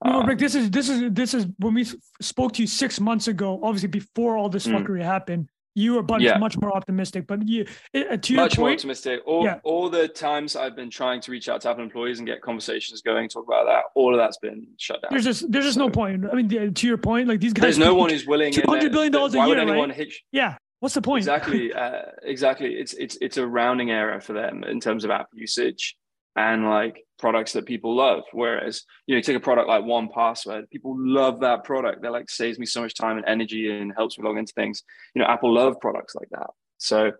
[0.04, 1.86] No, Rick, this is this is this is when we
[2.22, 4.74] spoke to you six months ago, obviously before all this mm.
[4.74, 5.48] fuckery happened.
[5.74, 6.36] You were much, yeah.
[6.36, 9.20] much more optimistic, but you, uh, to much more optimistic.
[9.24, 9.60] All, yeah.
[9.62, 13.02] all the times I've been trying to reach out to Apple employees and get conversations
[13.02, 15.10] going, talk about that, all of that's been shut down.
[15.12, 16.24] There's just there's just so, no point.
[16.30, 17.62] I mean, to your point, like these guys.
[17.62, 18.52] There's no one who's willing.
[18.52, 19.94] Two hundred billion dollars a year, right?
[19.94, 20.56] Hitch- yeah.
[20.80, 21.20] What's the point?
[21.20, 21.72] Exactly.
[21.80, 22.74] Uh, exactly.
[22.74, 25.96] It's it's it's a rounding error for them in terms of app usage
[26.36, 28.22] and like products that people love.
[28.32, 32.02] Whereas, you know, you take a product like 1Password, people love that product.
[32.02, 34.82] They're like saves me so much time and energy and helps me log into things.
[35.14, 36.50] You know, Apple love products like that.
[36.78, 37.12] So,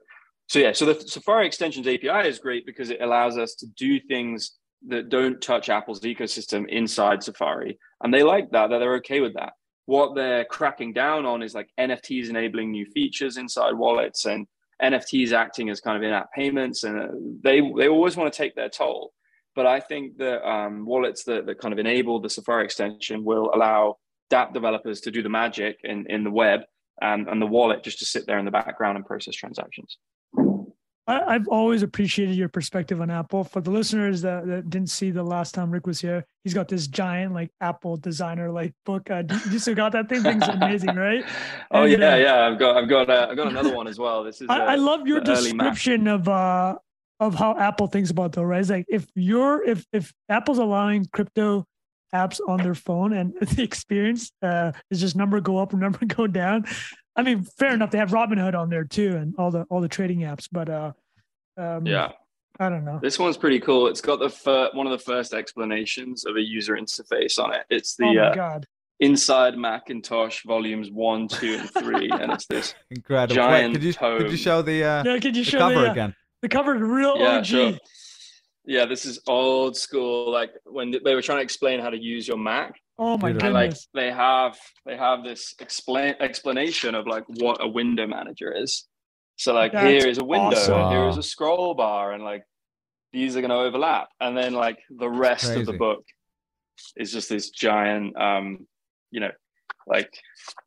[0.49, 4.01] so yeah, so the Safari extensions API is great because it allows us to do
[4.01, 4.53] things
[4.89, 7.79] that don't touch Apple's ecosystem inside Safari.
[8.03, 9.53] And they like that, that they're okay with that.
[9.87, 14.47] What they're cracking down on is like NFTs enabling new features inside wallets and
[14.83, 17.09] NFTs acting as kind of in-app payments, and uh,
[17.43, 19.13] they they always want to take their toll.
[19.55, 23.51] But I think that um, wallets that, that kind of enable the Safari extension will
[23.53, 23.97] allow
[24.31, 26.61] dApp developers to do the magic in, in the web
[27.01, 29.99] and, and the wallet just to sit there in the background and process transactions.
[31.11, 33.45] I, have always appreciated your perspective on Apple.
[33.45, 36.69] For the listeners that, that, didn't see the last time Rick was here, he's got
[36.69, 39.11] this giant like Apple designer like book.
[39.11, 40.23] Uh, you still got that thing?
[40.23, 41.25] Thing's amazing, right?
[41.71, 42.47] oh and, yeah, uh, yeah.
[42.47, 44.25] I've got I've got uh, I've got another one as well.
[44.25, 44.49] This is.
[44.49, 46.77] I, I love your description of uh
[47.21, 48.61] of how Apple thinks about though, right?
[48.61, 51.67] It's like if you're if if Apple's allowing crypto
[52.15, 56.05] apps on their phone and the experience uh, is just number go up and number
[56.07, 56.65] go down.
[57.17, 57.91] I mean, fair enough.
[57.91, 60.49] They have Robinhood on there too, and all the all the trading apps.
[60.51, 60.93] But uh,
[61.61, 62.13] um, yeah,
[62.59, 62.99] I don't know.
[63.03, 63.87] This one's pretty cool.
[63.87, 67.63] It's got the fir- one of the first explanations of a user interface on it.
[67.71, 68.67] It's the oh my uh, God.
[69.01, 73.35] Inside Macintosh volumes one, two, and three, and it's this incredible.
[73.35, 74.19] Giant Wait, could you tome.
[74.19, 76.15] could you show the uh, yeah, could you the show cover the, uh, again?
[76.43, 77.47] The cover is real yeah, OG.
[77.47, 77.73] Sure.
[78.67, 80.31] Yeah, this is old school.
[80.31, 83.53] Like when they were trying to explain how to use your Mac, Oh my goodness!
[83.53, 88.87] Like they have they have this explain explanation of like what a window manager is.
[89.41, 90.91] So like That's here is a window, awesome.
[90.91, 92.43] here is a scroll bar, and like
[93.11, 96.05] these are going to overlap, and then like the rest of the book
[96.95, 98.67] is just this giant, um,
[99.11, 99.31] you know,
[99.87, 100.13] like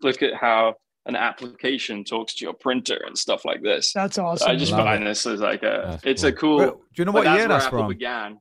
[0.02, 0.74] look at how
[1.06, 3.94] an application talks to your printer and stuff like this.
[3.94, 4.50] That's awesome.
[4.50, 5.06] I just find it.
[5.06, 6.62] this as like a, that's it's cool.
[6.62, 6.82] a cool.
[6.96, 7.90] do you know what year that's Apple from?
[7.90, 8.40] Began.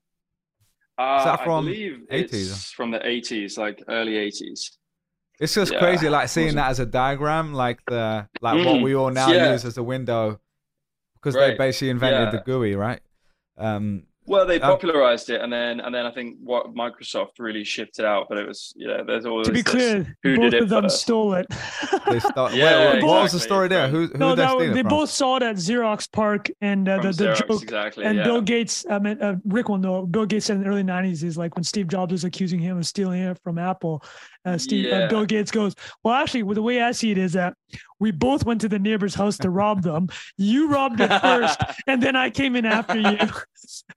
[0.97, 2.73] Uh, Is that uh, from I believe 80s?
[2.73, 4.71] from the 80s, like early 80s.
[5.43, 5.81] It's just yeah.
[5.81, 8.65] crazy, like seeing that as a diagram, like the like mm.
[8.65, 9.51] what we all now yeah.
[9.51, 10.39] use as a window,
[11.15, 11.49] because right.
[11.49, 12.41] they basically invented yeah.
[12.41, 13.01] the GUI, right?
[13.59, 18.05] Um, well, they popularized it, and then and then I think what Microsoft really shifted
[18.05, 18.27] out.
[18.29, 21.01] But it was yeah, there's always to be clear, who both of them first.
[21.01, 21.47] stole it.
[22.09, 23.89] they start, yeah, Wait, what was the story there?
[23.89, 27.25] Who, who no, they, they both saw it at Xerox PARC and uh, the, the
[27.25, 28.25] Xerox, joke exactly, and yeah.
[28.25, 28.87] Bill Gates.
[28.89, 30.07] I mean, uh, Rick will know.
[30.07, 32.79] Bill Gates said in the early '90s is like when Steve Jobs was accusing him
[32.79, 34.05] of stealing it from Apple.
[34.45, 34.97] Uh, Steve, uh, yeah.
[35.05, 37.55] uh, Bill Gates goes, well, actually, well, the way I see it is that
[38.01, 40.09] we both went to the neighbor's house to rob them.
[40.37, 43.19] You robbed it first, and then I came in after you.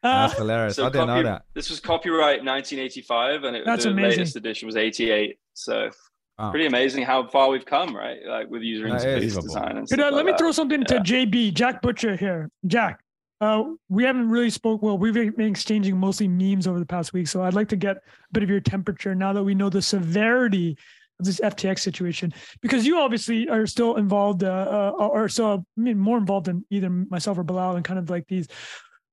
[0.03, 0.75] Uh, That's hilarious.
[0.75, 1.41] So I didn't copy- know that.
[1.55, 4.19] This was copyright 1985, and it, That's the amazing.
[4.19, 5.37] latest edition was 88.
[5.53, 5.89] So
[6.37, 6.49] Oh.
[6.49, 8.17] Pretty amazing how far we've come, right?
[8.27, 9.77] Like with user interface design.
[9.77, 10.85] And Could, uh, let me throw something yeah.
[10.87, 12.49] to JB, Jack Butcher here.
[12.67, 12.99] Jack,
[13.41, 14.81] uh, we haven't really spoke.
[14.81, 17.97] Well, we've been exchanging mostly memes over the past week, so I'd like to get
[17.97, 20.77] a bit of your temperature now that we know the severity
[21.19, 25.81] of this FTX situation, because you obviously are still involved, uh, uh, or so I
[25.81, 28.47] mean, more involved than either myself or Bilal, and kind of like these.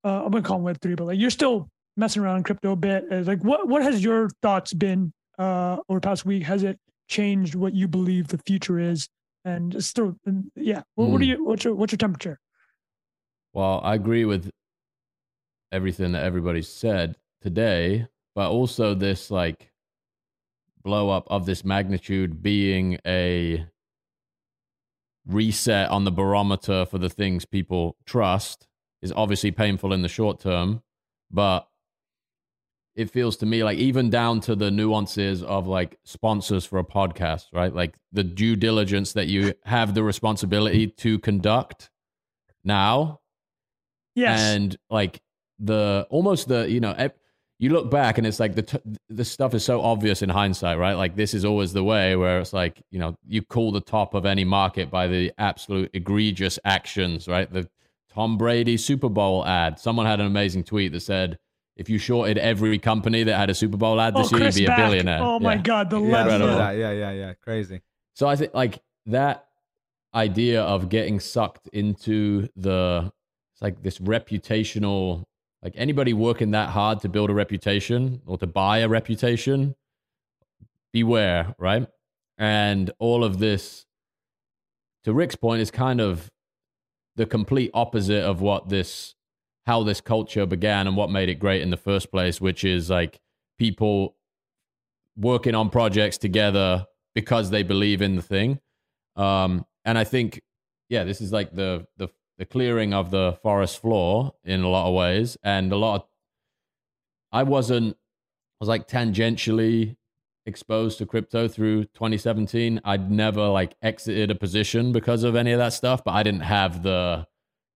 [0.03, 2.71] Uh, I'm gonna call them Web three, but like you're still messing around in crypto
[2.73, 3.05] a bit.
[3.11, 6.43] Uh, like, what what has your thoughts been uh, over the past week?
[6.43, 9.07] Has it changed what you believe the future is?
[9.45, 11.21] And just throw, and yeah, what, what Hmm.
[11.21, 11.45] do you?
[11.45, 12.39] What's your what's your temperature?
[13.53, 14.49] Well, I agree with
[15.71, 19.71] everything that everybody said today, but also this like
[20.83, 23.65] blow up of this magnitude being a
[25.25, 28.67] reset on the barometer for the things people trust
[29.01, 30.81] is obviously painful in the short term,
[31.31, 31.67] but
[32.95, 36.83] it feels to me like even down to the nuances of like sponsors for a
[36.83, 37.73] podcast, right?
[37.73, 41.89] Like the due diligence that you have the responsibility to conduct
[42.63, 43.19] now
[44.15, 44.39] Yes.
[44.41, 45.21] and like
[45.59, 47.09] the almost the you know
[47.59, 50.77] you look back and it's like the t- the stuff is so obvious in hindsight
[50.77, 53.79] right like this is always the way where it's like you know you call the
[53.81, 57.67] top of any market by the absolute egregious actions right the
[58.13, 61.39] Tom Brady Super Bowl ad someone had an amazing tweet that said
[61.75, 64.43] if you shorted every company that had a Super Bowl ad oh, this year you'd
[64.45, 64.77] Chris be a Back.
[64.77, 65.61] billionaire Oh my Yeah.
[65.61, 66.29] God, the Yeah, I left.
[66.29, 66.57] saw Incredible.
[66.59, 66.71] that.
[66.77, 67.33] yeah, yeah, yeah.
[67.41, 67.81] Crazy.
[68.13, 69.47] So I think like that
[70.13, 73.22] idea of getting sucked into the it's
[73.63, 75.23] like this reputational
[75.63, 79.75] like anybody working that hard to build a reputation or to buy a reputation
[80.91, 81.87] beware, right?
[82.37, 83.85] And all of this
[85.05, 86.29] to Rick's point is kind of
[87.15, 89.15] the complete opposite of what this
[89.65, 92.89] how this culture began and what made it great in the first place, which is
[92.89, 93.21] like
[93.57, 94.17] people
[95.15, 96.85] working on projects together
[97.15, 98.59] because they believe in the thing.
[99.15, 100.41] Um, and I think,
[100.89, 104.87] yeah, this is like the the the clearing of the forest floor in a lot
[104.87, 105.95] of ways, and a lot.
[105.95, 106.07] Of,
[107.31, 107.95] I wasn't.
[107.95, 109.97] I was like tangentially
[110.45, 112.81] exposed to crypto through 2017.
[112.83, 116.41] I'd never like exited a position because of any of that stuff, but I didn't
[116.41, 117.27] have the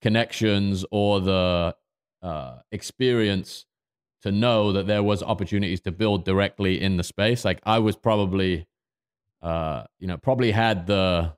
[0.01, 1.75] connections or the
[2.21, 3.65] uh, experience
[4.23, 7.45] to know that there was opportunities to build directly in the space.
[7.45, 8.67] Like I was probably,
[9.41, 11.36] uh, you know, probably had the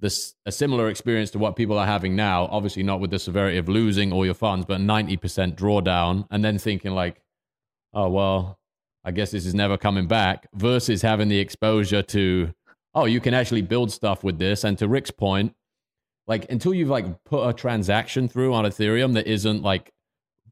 [0.00, 2.46] this a similar experience to what people are having now.
[2.50, 6.44] Obviously, not with the severity of losing all your funds, but ninety percent drawdown, and
[6.44, 7.20] then thinking like,
[7.92, 8.58] oh well,
[9.04, 10.48] I guess this is never coming back.
[10.54, 12.52] Versus having the exposure to,
[12.94, 14.64] oh, you can actually build stuff with this.
[14.64, 15.54] And to Rick's point,
[16.26, 19.92] like until you've like put a transaction through on Ethereum that isn't like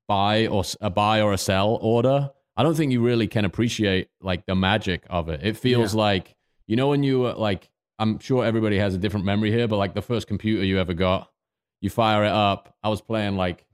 [0.09, 4.09] buy or a buy or a sell order, I don't think you really can appreciate
[4.21, 5.41] like the magic of it.
[5.45, 6.35] It feels like
[6.67, 9.95] you know when you like I'm sure everybody has a different memory here, but like
[9.95, 11.31] the first computer you ever got,
[11.81, 12.75] you fire it up.
[12.83, 13.65] I was playing like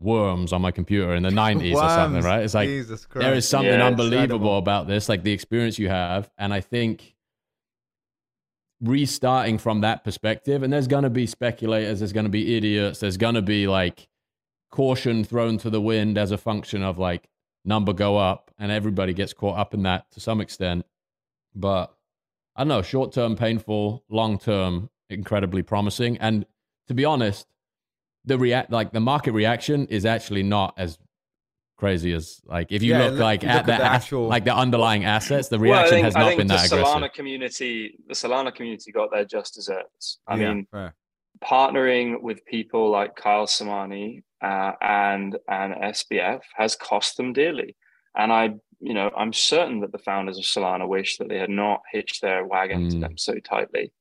[0.00, 2.42] Worms on my computer in the 90s or something, right?
[2.44, 3.24] It's like Jesus Christ.
[3.24, 4.58] there is something Yeah, unbelievable incredible.
[4.58, 6.30] about this, like the experience you have.
[6.38, 7.16] And I think
[8.80, 13.00] restarting from that perspective, and there's going to be speculators, there's going to be idiots,
[13.00, 14.08] there's going to be like
[14.70, 17.28] caution thrown to the wind as a function of like
[17.64, 20.86] number go up, and everybody gets caught up in that to some extent.
[21.54, 21.92] But
[22.58, 26.18] I don't know, short term painful, long term incredibly promising.
[26.18, 26.44] And
[26.88, 27.46] to be honest,
[28.24, 30.98] the react like the market reaction is actually not as
[31.76, 33.84] crazy as like if you Yeah, look look- like you at look the, at the
[33.84, 36.26] as- actual- like the underlying assets, the reaction Well, I reaction think, has I not
[36.30, 37.12] think been the that Solana aggressive.
[37.14, 40.18] community, the Solana community got their just desserts.
[40.26, 40.96] I Yeah, mean, fair.
[41.44, 47.76] partnering with people like Kyle Samani uh, and and SBF has cost them dearly.
[48.16, 51.50] And I, you know, I'm certain that the founders of Solana wish that they had
[51.50, 53.00] not hitched their wagon to Mm.
[53.00, 53.92] them so tightly.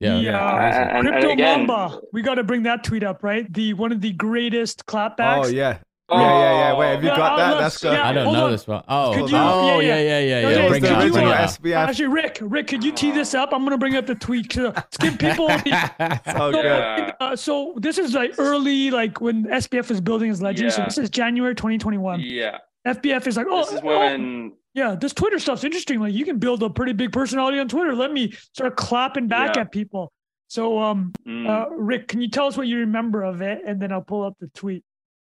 [0.00, 0.56] Yeah, Yeah.
[0.58, 0.78] crazy.
[0.78, 2.00] And- and Crypto again- Mamba.
[2.12, 3.52] We got to bring that tweet up, right?
[3.52, 5.46] The one of the greatest clapbacks.
[5.46, 5.78] Oh yeah.
[6.10, 6.78] Yeah, yeah, yeah.
[6.78, 7.60] Wait, have you Yeah, got I'll that?
[7.60, 7.92] That's good.
[7.92, 8.50] yeah, I don't know on.
[8.52, 8.82] this one.
[8.88, 10.68] Oh, Could you- oh, yeah, yeah, yeah, yeah, Okay, yeah.
[10.68, 11.40] Bring it up, bring it up.
[11.50, 11.76] SBF.
[11.76, 13.50] Actually, Rick, Rick, could you tee this up?
[13.52, 15.48] I'm gonna bring up the tweet to, to give people.
[15.48, 16.64] The, So so, good.
[16.64, 17.12] Yeah.
[17.20, 20.72] uh, so this is like early, like when SBF was building his legend.
[20.72, 22.20] So this is January 2021.
[22.20, 22.56] Yeah,
[22.96, 25.98] SBF is like, oh, this is oh, yeah, this Twitter stuff's interesting.
[26.00, 27.94] Like you can build a pretty big personality on Twitter.
[27.94, 29.62] Let me start clapping back Yeah.
[29.62, 30.12] at people.
[30.48, 33.80] So, um, mm, uh, Rick, can you tell us what you remember of it, and
[33.82, 34.82] then I'll pull up the tweet.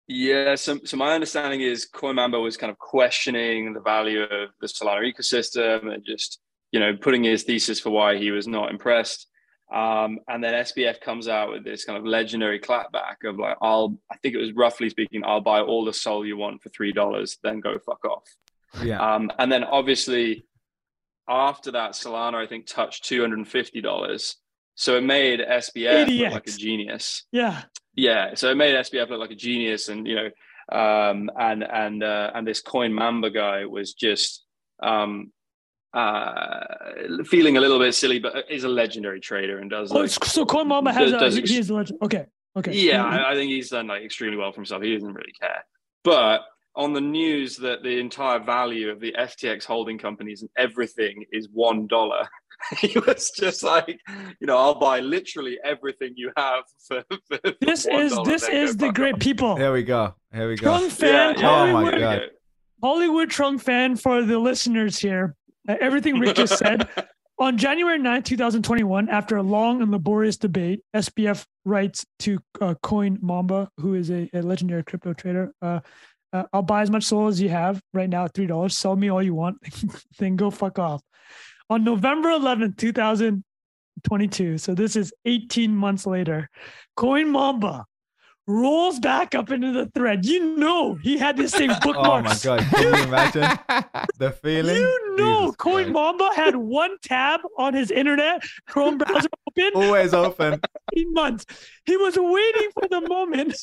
[0.08, 4.68] Yeah, so, so my understanding is Coinmamba was kind of questioning the value of the
[4.68, 6.40] Solana ecosystem and just,
[6.72, 9.28] you know, putting his thesis for why he was not impressed.
[9.74, 13.98] Um, and then SBF comes out with this kind of legendary clapback of like, I'll,
[14.12, 17.38] I think it was roughly speaking, I'll buy all the Sol you want for $3,
[17.42, 18.24] then go fuck off.
[18.84, 19.00] Yeah.
[19.00, 20.46] Um, and then obviously
[21.28, 24.36] after that, Solana, I think, touched $250.
[24.76, 27.24] So it made SBF look like a genius.
[27.32, 27.64] Yeah,
[27.96, 30.30] Yeah, so it made SBF look like a genius, and you know,
[30.72, 34.44] um, and and uh, and this Coin Mamba guy was just
[34.82, 35.32] um,
[35.94, 40.10] uh, feeling a little bit silly, but is a legendary trader and does oh, like,
[40.10, 42.00] so Coin Mamba has does- a, does he, ex- he is a legend.
[42.04, 42.26] Okay,
[42.58, 42.72] okay.
[42.74, 44.82] yeah, He- I, I think he's done like extremely well for himself.
[44.84, 45.64] He doesn't really care,
[46.04, 46.42] but
[46.76, 51.48] on the news that the entire value of the FTX holding companies and everything is
[51.54, 52.28] one dollar.
[52.80, 54.00] he was just like,
[54.40, 57.04] you know, I'll buy literally everything you have for.
[57.28, 59.20] for This $1, is this is the great off.
[59.20, 59.56] people.
[59.58, 60.16] Here we go.
[60.34, 60.72] Here we go.
[60.80, 62.22] Trung Phan, Yeah, yeah, Oh my Hollywood, God.
[62.82, 65.36] Hollywood Trung Phan for the listeners here.
[65.68, 66.88] Everything Rick just said.
[67.40, 73.18] On January 9, 2021, after a long and laborious debate, SBF writes to uh, Coin
[73.22, 75.80] Mamba, who is a, a legendary crypto trader, uh,
[76.32, 78.72] uh, I'll buy as much Sol as you have right now at $3.
[78.72, 79.58] Sell me all you want,
[80.20, 81.02] then go fuck off.
[81.70, 86.50] On November 11th, 2022, so this is 18 months later,
[86.96, 87.86] Coin Mamba
[88.48, 90.26] rolls back up into the thread.
[90.26, 92.06] You know he had this thing bookmarked.
[92.06, 92.60] Oh my god!
[92.74, 93.58] Can you imagine
[94.18, 94.76] the feeling?
[94.76, 95.94] You know, Jesus Coin Christ.
[95.94, 100.60] Mamba had one tab on his internet, Chrome browser open, Always open.
[100.96, 101.46] 18 months.
[101.86, 103.56] He was waiting for the moment.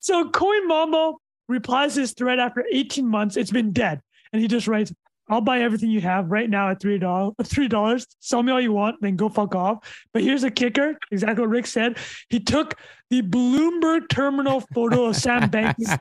[0.00, 1.12] So Coin Mamba
[1.48, 3.36] replies his thread after 18 months.
[3.36, 4.00] It's been dead.
[4.32, 4.92] And he just writes,
[5.28, 7.34] I'll buy everything you have right now at three dollars.
[7.44, 8.06] Three dollars.
[8.20, 9.78] Sell me all you want, then go fuck off.
[10.12, 11.98] But here's a kicker: exactly what Ric said.
[12.30, 12.74] He took
[13.10, 15.98] the Bloomberg terminal photo of Sam Bankman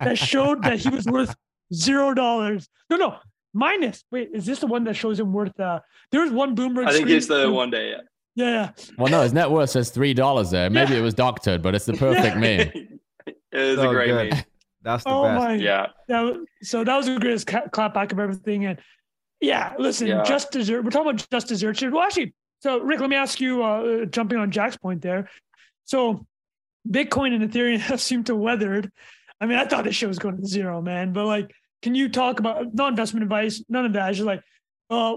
[0.00, 1.34] that showed that he was worth
[1.72, 2.68] zero dollars.
[2.90, 3.16] No, no,
[3.54, 4.04] minus.
[4.10, 5.58] Wait, is this the one that shows him worth?
[5.60, 6.86] Uh, there was one Bloomberg.
[6.86, 7.90] I think screen- it's the one day.
[7.90, 7.96] Yeah.
[8.38, 8.70] Yeah, yeah.
[8.98, 10.68] Well, no, his net worth says three dollars there.
[10.68, 10.98] Maybe Yeah.
[10.98, 12.40] it was doctored, but it's the perfect Yeah.
[12.40, 12.70] meme.
[13.26, 14.30] it was So a great good.
[14.34, 14.42] meme.
[14.86, 15.38] That's the Oh best.
[15.38, 15.54] my.
[15.56, 15.88] Yeah.
[16.06, 18.66] That was, so that was the greatest ca- clap back of everything.
[18.66, 18.78] And
[19.40, 20.22] yeah, listen, Yeah.
[20.22, 20.82] just desert.
[20.84, 21.82] We're talking about just desert.
[21.82, 25.28] Well, actually, so Ric, let me ask you, uh, jumping on Jack's point there.
[25.84, 26.24] So
[26.88, 28.90] Bitcoin and Ethereum have seemed to weathered.
[29.40, 31.12] I mean, I thought this shit was going to zero, man.
[31.12, 31.50] But like,
[31.82, 34.08] can you talk about not investment advice, none of that?
[34.10, 34.42] It's just like,
[34.88, 35.16] uh,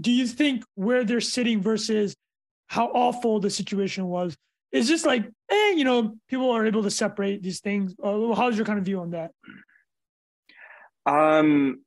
[0.00, 2.16] do you think where they're sitting versus
[2.66, 4.36] how awful the situation was?
[4.74, 7.94] Is just like, eh, you know, people are able to separate these things.
[8.02, 9.30] Uh, how's your kind of view on that?
[11.06, 11.82] Um,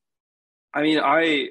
[0.74, 1.50] I mean, I,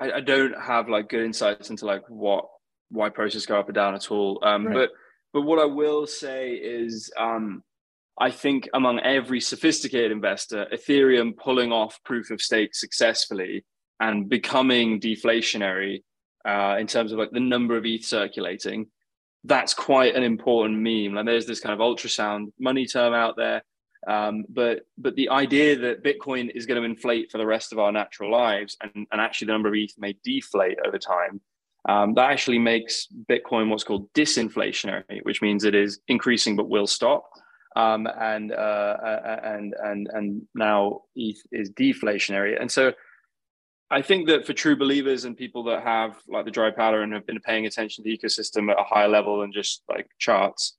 [0.00, 2.46] I, I don't have like good insights into like what
[2.88, 4.40] why prices go up or down at all.
[4.42, 4.74] Um, Right.
[4.74, 4.90] but
[5.34, 7.62] but what I will say is, um,
[8.18, 13.64] I think among every sophisticated investor, Ethereum pulling off proof of stake successfully
[14.00, 16.02] and becoming deflationary
[16.48, 18.86] uh, in terms of like the number of ETH circulating,
[19.44, 21.14] that's quite an important meme.
[21.14, 23.62] Like there's this kind of ultrasound money term out there.
[24.06, 27.78] Um, but but the idea that Bitcoin is going to inflate for the rest of
[27.78, 31.40] our natural lives, and, and actually the number of ETH may deflate over time,
[31.88, 36.86] um, that actually makes Bitcoin what's called disinflationary, which means it is increasing but will
[36.86, 37.28] stop.
[37.76, 38.96] Um, and uh,
[39.44, 42.92] and and and now ETH is deflationary, and so
[43.90, 47.12] I think that for true believers and people that have like the dry powder and
[47.12, 50.76] have been paying attention to the ecosystem at a higher level than just like charts,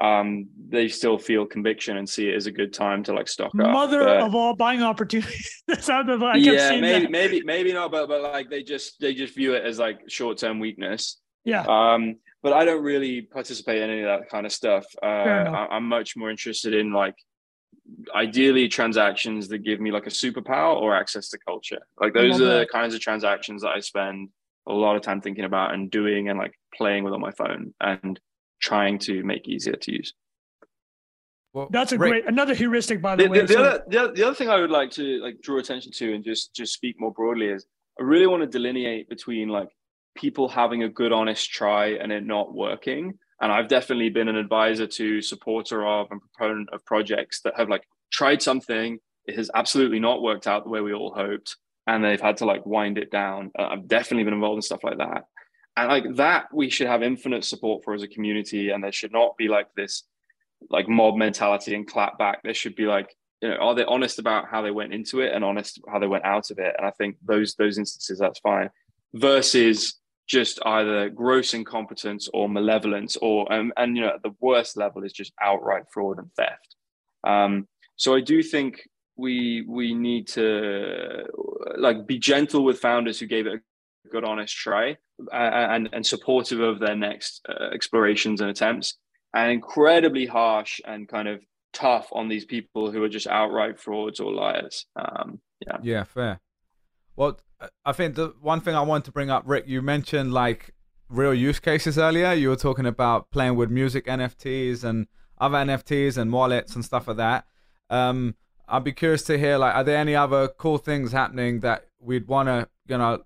[0.00, 3.48] um, they still feel conviction and see it as a good time to like stock
[3.48, 3.54] up.
[3.54, 5.62] Mother of all buying opportunities.
[5.68, 7.10] That's how the I yeah, maybe that.
[7.10, 10.38] maybe maybe not, but but like they just they just view it as like short
[10.38, 11.20] term weakness.
[11.44, 14.86] Yeah, Um, but I don't really participate in any of that kind of stuff.
[15.02, 17.14] Uh, I, I'm much more interested in like
[18.14, 21.80] ideally transactions that give me like a superpower or access to culture.
[22.00, 22.70] Like those are the that.
[22.70, 24.30] kinds of transactions that I spend
[24.66, 27.74] a lot of time thinking about and doing and like playing with on my phone
[27.80, 28.18] and
[28.60, 30.14] trying to make easier to use.
[31.52, 33.40] Well, that's a Ric, great another heuristic by the, the, way.
[33.40, 35.58] the, the So- other, the, other, the other thing I would like to like draw
[35.58, 37.66] attention to and just just speak more broadly is
[38.00, 39.68] I really want to delineate between like
[40.16, 43.18] people having a good honest try and it not working.
[43.40, 47.68] And I've definitely been an advisor to supporter of and proponent of projects that have
[47.68, 47.82] like
[48.14, 51.56] tried something, it has absolutely not worked out the way we all hoped,
[51.86, 53.50] and they've had to like wind it down.
[53.58, 55.24] Uh, I've definitely been involved in stuff like that.
[55.76, 59.12] And like that, we should have infinite support for as a community, and there should
[59.12, 60.04] not be like this
[60.70, 62.42] like mob mentality and clap back.
[62.42, 65.32] There should be like, you know, are they honest about how they went into it
[65.34, 66.74] and honest how they went out of it?
[66.78, 68.70] And I think those those instances that's fine.
[69.14, 74.76] Versus just either gross incompetence or malevolence, or um, and you know, at the worst
[74.76, 76.76] level is just outright fraud and theft.
[77.24, 77.66] Um,
[77.96, 81.24] so I do think we we need to
[81.76, 84.96] like be gentle with founders who gave it a good honest try
[85.32, 88.98] uh, and and supportive of their next uh, explorations and attempts
[89.32, 91.40] and incredibly harsh and kind of
[91.72, 94.86] tough on these people who are just outright frauds or liars.
[94.94, 95.78] Um, yeah.
[95.82, 96.40] Yeah, fair.
[97.16, 100.32] Well, I- I think the one thing I want to bring up, Ric, you mentioned
[100.32, 100.74] like
[101.08, 102.32] real use cases earlier.
[102.32, 105.06] You were talking about playing with music NFTs and
[105.38, 107.46] other NFTs and wallets and stuff like that.
[107.90, 108.34] Um,
[108.68, 112.26] I'd be curious to hear like, are there any other cool things happening that we'd
[112.26, 113.22] want to, you know,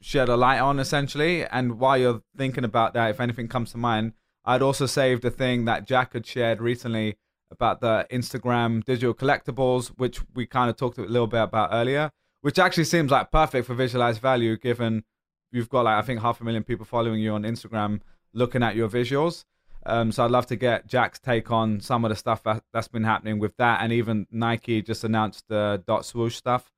[0.00, 1.44] shed a light on essentially?
[1.44, 4.12] And while you're thinking about that, if anything comes to mind,
[4.44, 7.16] I'd also saved a thing that Jack had shared recently
[7.50, 12.10] about the Instagram digital collectibles, which we kind of talked a little bit about earlier,
[12.42, 15.04] which actually seems like perfect for Visualize Value given
[15.50, 18.00] you've got like I think half a million people following you on Instagram
[18.32, 19.44] looking at your visuals.
[19.86, 22.88] Um, so I'd love to get Jack's take on some of the stuff that, has
[22.88, 26.70] been happening with that, and even Nike just announced the dot swoosh stuff.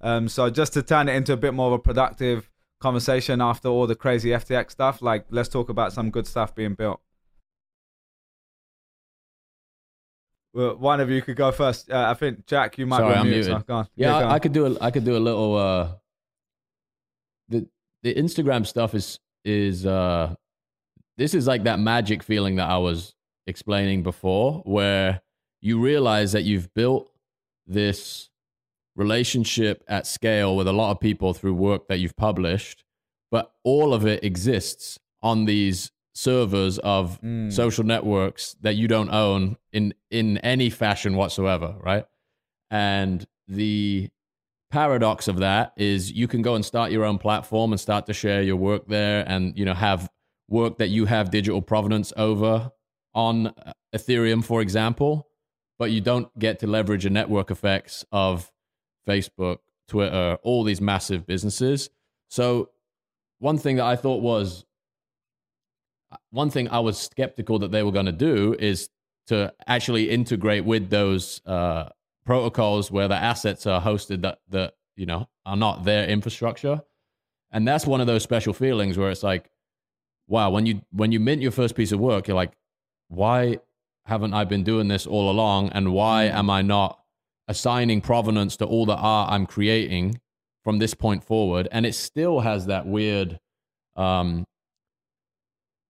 [0.00, 2.50] Um, so just to turn it into a bit more of a productive
[2.80, 6.74] conversation after all the crazy FTX stuff, like let's talk about some good stuff being
[6.74, 7.00] built.
[10.52, 11.90] Well, one of you could go first.
[11.90, 13.52] Uh, I think Jack, you might Sorry, be I'm mute, muted.
[13.52, 13.88] so go on.
[13.94, 14.30] Yeah, go I, on.
[14.32, 15.56] I could do a, I could do a little.
[15.56, 15.88] Uh,
[17.48, 17.68] the
[18.02, 20.34] the Instagram stuff is is uh,
[21.18, 23.14] this is like that magic feeling that I was
[23.46, 25.22] explaining before, where
[25.60, 27.10] you realize that you've built
[27.66, 28.28] this
[28.94, 32.84] relationship at scale with a lot of people through work that you've published,
[33.30, 37.52] but all of it exists on these servers of Mm.
[37.52, 42.06] social networks that you don't own in in any fashion whatsoever, right?
[42.70, 44.08] And the
[44.70, 48.12] paradox of that is you can go and start your own platform and start to
[48.14, 50.08] share your work there and you know have
[50.48, 52.70] work that you have digital provenance over
[53.14, 55.28] on uh, Ethereum for example,
[55.78, 58.50] but you don't get to leverage the network effects of
[59.08, 61.90] Facebook, Twitter, all these massive businesses.
[62.28, 62.70] So
[63.38, 64.64] one thing that I thought was
[66.30, 68.88] one thing I was skeptical that they were going to do is
[69.26, 71.88] to actually integrate with those uh,
[72.24, 76.82] protocols where the assets are hosted that that you know are not their infrastructure,
[77.50, 79.50] and that's one of those special feelings where it's like,
[80.28, 82.52] wow, when you when you mint your first piece of work, you're like,
[83.08, 83.58] why
[84.04, 86.98] haven't I been doing this all along, and why am I not
[87.48, 90.20] assigning provenance to all the art I'm creating
[90.64, 91.68] from this point forward?
[91.70, 93.38] And it still has that weird.
[93.94, 94.44] Um,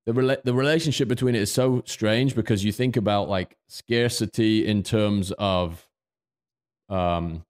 [0.07, 4.67] the rela- the relationship between it is so strange because you think about like scarcity
[4.67, 5.87] in terms of
[6.89, 7.45] um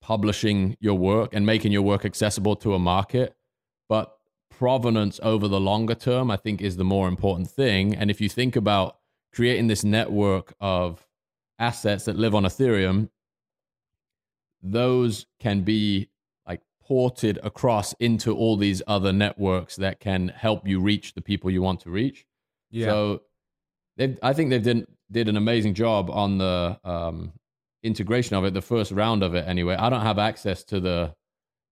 [0.00, 3.34] publishing your work and making your work accessible to a market
[3.88, 4.15] but
[4.58, 8.28] provenance over the longer term i think is the more important thing and if you
[8.28, 8.98] think about
[9.32, 11.06] creating this network of
[11.58, 13.08] assets that live on ethereum
[14.62, 16.08] those can be
[16.46, 21.50] like ported across into all these other networks that can help you reach the people
[21.50, 22.26] you want to reach.
[22.70, 22.86] yeah.
[22.86, 23.22] So
[23.96, 27.32] they I think they did did an amazing job on the um,
[27.82, 29.76] integration of it, the first round of it anyway.
[29.76, 31.14] I don't have access to the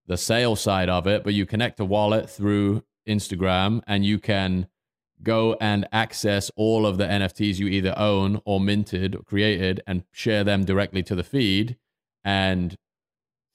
[0.07, 4.67] the sale side of it, but you connect a wallet through Instagram and you can
[5.23, 10.05] go and access all of the NFTs you either own or minted or created and
[10.13, 11.77] share them directly to the feed
[12.25, 12.77] and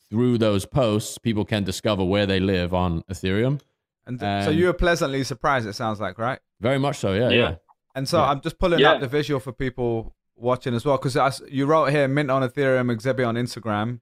[0.09, 3.61] through those posts people can discover where they live on Ethereum.
[4.07, 5.67] and so and- you were pleasantly surprised.
[5.67, 6.39] It sounds like right.
[6.59, 7.35] Very much so, yeah, Yeah.
[7.49, 7.55] yeah.
[7.95, 8.29] And so Yeah.
[8.29, 8.93] I'm just pulling Yeah.
[8.93, 12.91] up the visual for people watching as well because you wrote here mint on Ethereum
[12.91, 13.99] exhibit on Instagram,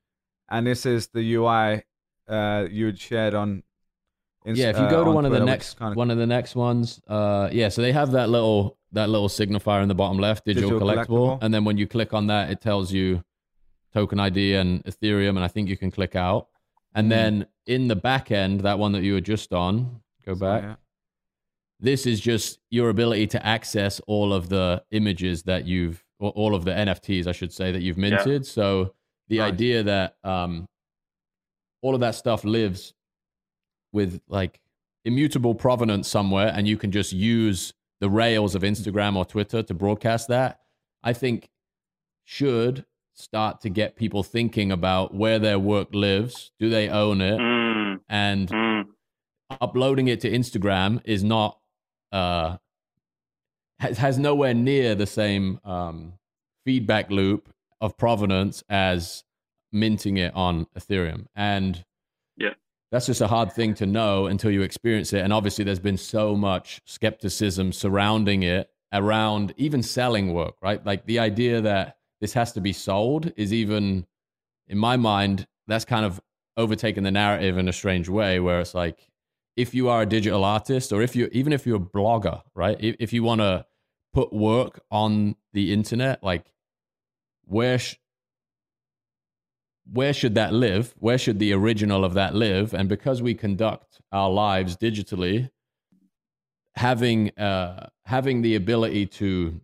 [0.49, 1.83] and this is the UI
[2.27, 3.63] uh, you had shared on.
[4.45, 5.95] Inst- yeah, if you uh, go to on one of the Twitter, which next kinda-
[5.95, 9.81] one of the next ones, uh, yeah, so they have that little that little signifier
[9.81, 11.39] in the bottom left, digital, Digital collectible, collectible.
[11.41, 13.21] and then when you click on that, it tells you
[13.93, 16.47] token ID and Ethereum, and I think you can click out,
[16.95, 17.09] and Mm.
[17.09, 20.63] then in the back end, that one that you were just on, go back.
[20.63, 20.75] yeah.
[21.79, 26.55] This is just your ability to access all of the images that you've, or all
[26.55, 28.45] of the NFTs, I should say, that you've minted.
[28.45, 28.93] So
[29.27, 29.51] the Nice.
[29.53, 30.67] idea that um,
[31.81, 32.93] all of that stuff lives
[33.93, 34.59] with like
[35.05, 39.73] immutable provenance somewhere, and you can just use the rails of Instagram or Twitter to
[39.73, 40.59] broadcast that,
[41.03, 41.49] I think
[42.25, 46.51] should start to get people thinking about where their work lives.
[46.59, 47.39] Do they own it?
[47.39, 48.83] Mm, And mm.
[49.59, 51.57] uploading it to Instagram is not
[52.11, 52.57] uh
[53.79, 56.13] has, has nowhere near the same um
[56.65, 59.23] feedback loop of provenance as
[59.79, 61.25] minting it on Ethereum.
[61.35, 61.83] And
[62.37, 62.53] Yeah.
[62.91, 65.21] that's just a hard thing to know until you experience it.
[65.21, 70.85] And obviously there's been so much skepticism surrounding it around even selling work, right?
[70.85, 74.05] Like the idea that this has to be sold is even
[74.67, 76.19] in my mind, that's kind of
[76.57, 79.09] overtaken the narrative in a strange way where it's like
[79.55, 82.77] if you are a digital artist or if you even if you're a blogger right
[82.79, 83.63] if, if you want to
[84.13, 86.51] put work on the internet like
[87.45, 87.95] where sh-
[89.93, 93.99] where should that live where should the original of that live and because we conduct
[94.11, 95.49] our lives digitally
[96.75, 99.59] having uh having the ability to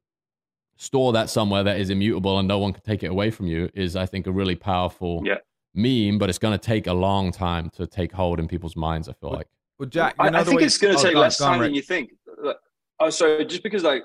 [0.78, 3.70] store that somewhere that is immutable and no one can take it away from you
[3.74, 5.38] is i think a really powerful Yeah.
[5.76, 9.08] meme but it's going to take a long time to take hold in people's minds
[9.10, 9.48] i feel like
[9.78, 11.62] Well, Jack, I, I think way- it's going oh, to take less go on, time
[11.62, 12.12] than you think.
[12.41, 12.58] Like,
[13.00, 13.44] Oh, sorry.
[13.45, 14.04] Just because like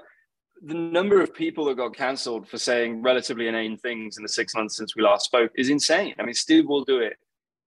[0.63, 4.55] the number of people that got cancelled for saying relatively inane things in the six
[4.55, 6.15] months since we last spoke is insane.
[6.19, 7.17] I mean, Steve will do it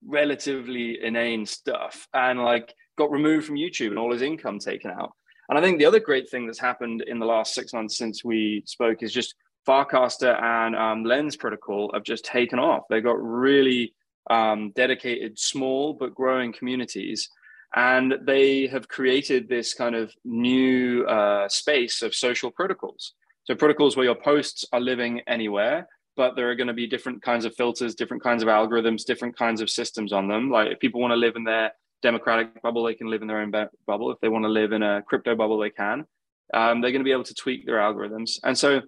[0.05, 5.13] relatively inane stuff and like got removed from YouTube and all his income taken out.
[5.49, 8.23] And I think the other great thing that's happened in the last six months since
[8.23, 9.35] we spoke is just
[9.67, 12.83] Farcaster and um, Lens Protocol have just taken off.
[12.89, 13.93] They've got really
[14.29, 17.29] um, dedicated, small but growing communities.
[17.75, 23.13] And they have created this kind of new uh, space of social protocols.
[23.45, 25.87] So, protocols where your posts are living anywhere,
[26.17, 29.37] but there are going to be different kinds of filters, different kinds of algorithms, different
[29.37, 30.51] kinds of systems on them.
[30.51, 31.71] Like, if people want to live in their
[32.01, 33.51] democratic bubble, they can live in their own
[33.87, 34.11] bubble.
[34.11, 36.05] If they want to live in a crypto bubble, they can.
[36.53, 38.39] Um, they're going to be able to tweak their algorithms.
[38.43, 38.81] And so,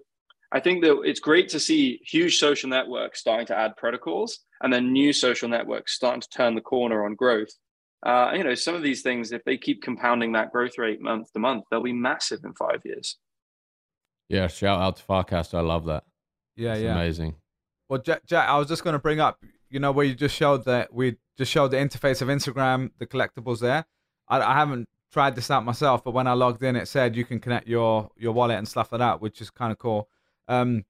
[0.52, 4.72] I think that it's great to see huge social networks starting to add protocols and
[4.72, 7.50] then new social networks starting to turn the corner on growth.
[8.04, 11.32] Uh, you know, some of these things, if they keep compounding that growth rate month
[11.32, 13.16] to month, they'll be massive in five years.
[14.28, 15.54] Yeah, shout out to Farcast.
[15.54, 16.04] I love that.
[16.56, 17.36] Yeah, yeah, amazing.
[17.88, 20.34] Well, Jack, Jack, I was just going to bring up, you know, where you just
[20.34, 23.86] showed that we just showed the interface of Instagram, the collectibles there.
[24.28, 27.24] I, I haven't tried this out myself, but when I logged in, it said you
[27.24, 30.08] can connect your your wallet and stuff like that, which is kind of cool.
[30.48, 30.84] Um,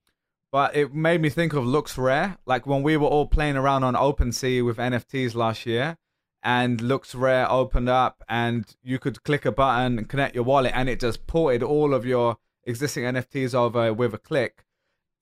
[0.50, 2.38] but it made me think of LooksRare.
[2.46, 5.96] like when we were all playing around on OpenSea with NFTs last year,
[6.44, 7.50] and LooksRare.
[7.50, 11.26] opened up, and you could click a button and connect your wallet, and it just
[11.26, 14.64] ported all of your existing NFTs over with a click.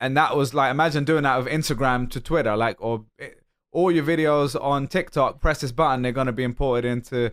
[0.01, 3.05] And that was like, imagine doing that with Instagram to Twitter, like, or
[3.71, 7.33] all your videos on TikTok, press this button, they're going to be imported into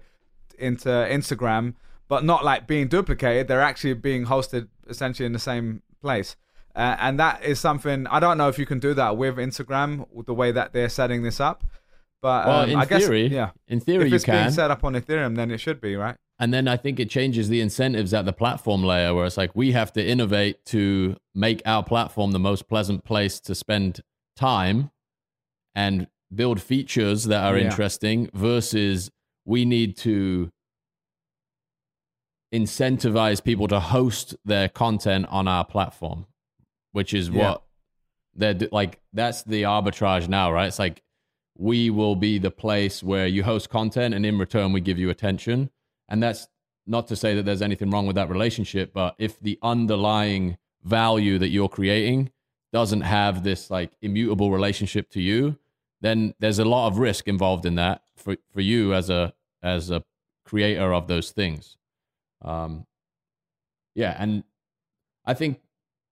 [0.57, 1.73] into Instagram,
[2.07, 3.47] but not like being duplicated.
[3.47, 6.35] They're actually being hosted essentially in the same place.
[6.75, 10.05] Uh, and that is something I don't know if you can do that with Instagram
[10.25, 11.63] the way that they're setting this up.
[12.21, 14.43] But well, um, in I theory, guess, yeah, in theory, if it's you can.
[14.45, 16.15] being set up on Ethereum, then it should be right.
[16.37, 19.55] And then I think it changes the incentives at the platform layer, where it's like
[19.55, 24.01] we have to innovate to make our platform the most pleasant place to spend
[24.35, 24.91] time
[25.75, 27.65] and build features that are Yeah.
[27.69, 29.09] interesting versus
[29.45, 30.49] we need to
[32.53, 36.25] incentivize people to host their content on our platform,
[36.91, 37.49] which is Yeah.
[37.51, 37.63] what
[38.35, 38.99] they're like.
[39.13, 40.67] That's the arbitrage now, right?
[40.67, 41.01] It's like
[41.59, 45.09] we will be the place where you host content and in return we give you
[45.09, 45.69] attention.
[46.07, 46.47] And that's
[46.87, 51.37] not to say that there's anything wrong with that relationship, but if the underlying value
[51.37, 52.31] that you're creating
[52.71, 55.57] doesn't have this like immutable relationship to you,
[55.99, 59.91] then there's a lot of risk involved in that for, for you as a as
[59.91, 60.01] a
[60.45, 61.75] creator of those things.
[62.41, 62.85] Um,
[63.95, 64.45] yeah, and
[65.25, 65.59] I think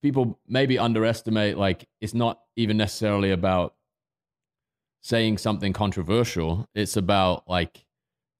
[0.01, 3.75] people maybe underestimate like it's not even necessarily about
[5.07, 6.67] saying something controversial.
[6.75, 7.85] It's about like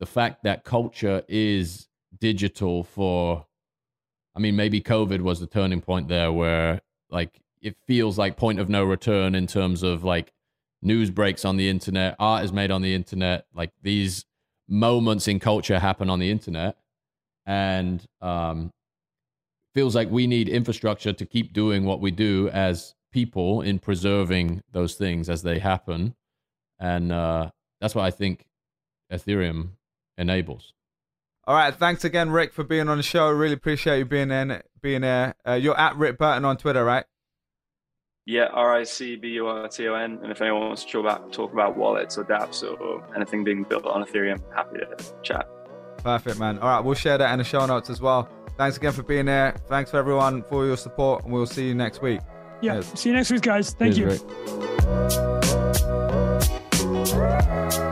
[0.01, 1.87] the fact that culture is
[2.19, 3.45] digital for
[4.35, 8.59] I mean maybe COVID was the turning point there where like it feels like point
[8.59, 10.33] of no return in terms of like
[10.81, 14.25] news breaks on the internet, art is made on the internet, like these
[14.67, 16.75] moments in culture happen on the internet
[17.45, 18.73] and um
[19.73, 24.61] feels like we need infrastructure to keep doing what we do as people in preserving
[24.73, 26.13] those things as they happen
[26.79, 27.49] and uh
[27.81, 28.45] that's what I think
[29.11, 29.69] Ethereum
[30.17, 30.73] enables.
[31.45, 33.29] All right, thanks again, Ric, for being on the show.
[33.29, 35.35] Really appreciate you being in, being there.
[35.47, 37.05] Uh, you're at Ric Burton on Twitter, right?
[38.25, 40.19] Yeah, R I C B U R T O N.
[40.21, 43.63] And if anyone wants to talk about, talk about wallets or dApps or anything being
[43.63, 45.47] built on Ethereum, happy to chat.
[46.03, 46.59] Perfect, man.
[46.59, 48.27] All right, we'll share that in the show notes as well.
[48.57, 49.55] Thanks again for being there.
[49.69, 52.19] Thanks for everyone for your support, and we'll see you next week.
[52.61, 52.75] Yeah.
[52.75, 52.99] Yes.
[52.99, 53.73] See you next week, guys.
[53.73, 54.27] Thank Cheers, you.
[54.87, 55.46] Ric.
[57.17, 57.86] Thank you.